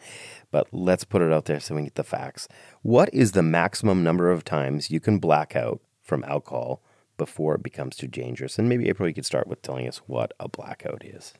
But 0.51 0.67
let's 0.71 1.03
put 1.03 1.21
it 1.21 1.33
out 1.33 1.45
there 1.45 1.59
so 1.59 1.75
we 1.75 1.83
get 1.83 1.95
the 1.95 2.03
facts. 2.03 2.47
What 2.83 3.09
is 3.13 3.31
the 3.31 3.41
maximum 3.41 4.03
number 4.03 4.29
of 4.29 4.45
times 4.45 4.91
you 4.91 4.99
can 4.99 5.17
black 5.17 5.55
out 5.55 5.81
from 6.03 6.23
alcohol 6.25 6.81
before 7.17 7.55
it 7.55 7.63
becomes 7.63 7.95
too 7.95 8.07
dangerous? 8.07 8.59
And 8.59 8.69
maybe 8.69 8.87
April, 8.87 9.07
you 9.07 9.15
could 9.15 9.25
start 9.25 9.47
with 9.47 9.61
telling 9.63 9.87
us 9.87 9.97
what 10.05 10.33
a 10.39 10.47
blackout 10.47 11.03
is. 11.03 11.33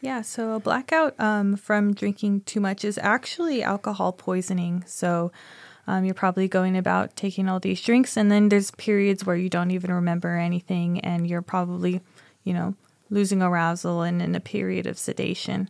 Yeah, 0.00 0.22
so 0.22 0.52
a 0.52 0.60
blackout 0.60 1.18
um, 1.18 1.56
from 1.56 1.92
drinking 1.92 2.42
too 2.42 2.60
much 2.60 2.84
is 2.84 2.98
actually 2.98 3.62
alcohol 3.62 4.12
poisoning. 4.12 4.84
So 4.86 5.32
um, 5.88 6.04
you're 6.04 6.14
probably 6.14 6.48
going 6.48 6.76
about 6.76 7.16
taking 7.16 7.48
all 7.48 7.58
these 7.58 7.80
drinks, 7.80 8.16
and 8.18 8.30
then 8.30 8.50
there's 8.50 8.70
periods 8.72 9.24
where 9.24 9.36
you 9.36 9.48
don't 9.48 9.70
even 9.70 9.90
remember 9.90 10.36
anything, 10.36 11.00
and 11.00 11.26
you're 11.26 11.40
probably, 11.40 12.02
you 12.44 12.52
know, 12.52 12.74
losing 13.08 13.40
arousal 13.40 14.02
and 14.02 14.20
in 14.20 14.34
a 14.34 14.40
period 14.40 14.86
of 14.86 14.98
sedation. 14.98 15.66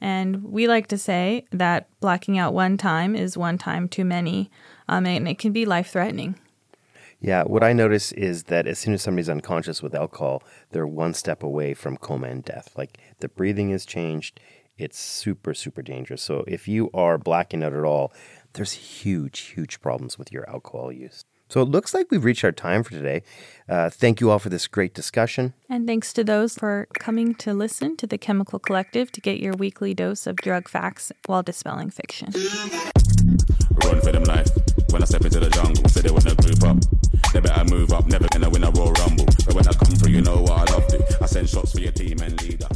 And 0.00 0.42
we 0.42 0.66
like 0.66 0.86
to 0.86 0.96
say 0.96 1.44
that 1.52 1.86
blacking 2.00 2.38
out 2.38 2.54
one 2.54 2.78
time 2.78 3.14
is 3.14 3.36
one 3.36 3.58
time 3.58 3.88
too 3.90 4.06
many, 4.06 4.50
um, 4.88 5.04
and 5.04 5.28
it 5.28 5.38
can 5.38 5.52
be 5.52 5.66
life 5.66 5.90
threatening. 5.90 6.36
Yeah, 7.20 7.42
what 7.42 7.62
I 7.62 7.74
notice 7.74 8.10
is 8.12 8.44
that 8.44 8.66
as 8.66 8.78
soon 8.78 8.94
as 8.94 9.02
somebody's 9.02 9.28
unconscious 9.28 9.82
with 9.82 9.94
alcohol, 9.94 10.42
they're 10.70 10.86
one 10.86 11.12
step 11.12 11.42
away 11.42 11.74
from 11.74 11.98
coma 11.98 12.28
and 12.28 12.42
death. 12.42 12.72
Like 12.74 12.96
the 13.18 13.28
breathing 13.28 13.68
is 13.68 13.84
changed. 13.84 14.40
It's 14.78 14.98
super, 14.98 15.52
super 15.52 15.82
dangerous. 15.82 16.22
So 16.22 16.44
if 16.46 16.68
you 16.68 16.88
are 16.94 17.18
blacking 17.18 17.64
out 17.64 17.74
at 17.74 17.84
all, 17.84 18.12
there's 18.54 18.72
huge, 18.72 19.40
huge 19.40 19.80
problems 19.80 20.18
with 20.18 20.32
your 20.32 20.48
alcohol 20.48 20.92
use. 20.92 21.24
So 21.50 21.62
it 21.62 21.68
looks 21.68 21.94
like 21.94 22.10
we've 22.10 22.24
reached 22.24 22.44
our 22.44 22.52
time 22.52 22.82
for 22.82 22.90
today. 22.90 23.22
Uh, 23.68 23.88
thank 23.88 24.20
you 24.20 24.30
all 24.30 24.38
for 24.38 24.50
this 24.50 24.66
great 24.66 24.92
discussion. 24.92 25.54
And 25.70 25.86
thanks 25.86 26.12
to 26.12 26.24
those 26.24 26.54
for 26.54 26.86
coming 26.98 27.34
to 27.36 27.54
listen 27.54 27.96
to 27.96 28.06
the 28.06 28.18
Chemical 28.18 28.58
Collective 28.58 29.10
to 29.12 29.20
get 29.20 29.40
your 29.40 29.54
weekly 29.54 29.94
dose 29.94 30.26
of 30.26 30.36
drug 30.36 30.68
facts 30.68 31.10
while 31.24 31.42
dispelling 31.42 31.88
fiction. 31.88 32.32
Run 33.84 34.00
for 34.02 34.12
them 34.12 34.24
life. 34.24 34.48
When 34.90 35.02
I 35.02 35.06
step 35.06 35.24
into 35.24 35.40
the 35.40 35.48
jungle, 35.48 35.88
say 35.88 36.02
they 36.02 36.10
wanna 36.10 36.34
group 36.34 36.62
up. 36.64 37.32
They 37.32 37.40
better 37.40 37.64
move 37.64 37.92
up, 37.92 38.06
never 38.06 38.26
gonna 38.28 38.50
win 38.50 38.64
a 38.64 38.70
Royal 38.70 38.92
Rumble. 38.92 39.26
But 39.46 39.54
when 39.54 39.68
I 39.68 39.72
come 39.72 39.94
through, 39.96 40.12
you 40.12 40.20
know 40.20 40.42
what 40.42 40.68
I 40.68 40.72
love 40.72 40.86
to. 40.88 41.18
I 41.22 41.26
send 41.26 41.48
shots 41.48 41.72
for 41.72 41.80
your 41.80 41.92
team 41.92 42.20
and 42.20 42.40
leader. 42.42 42.68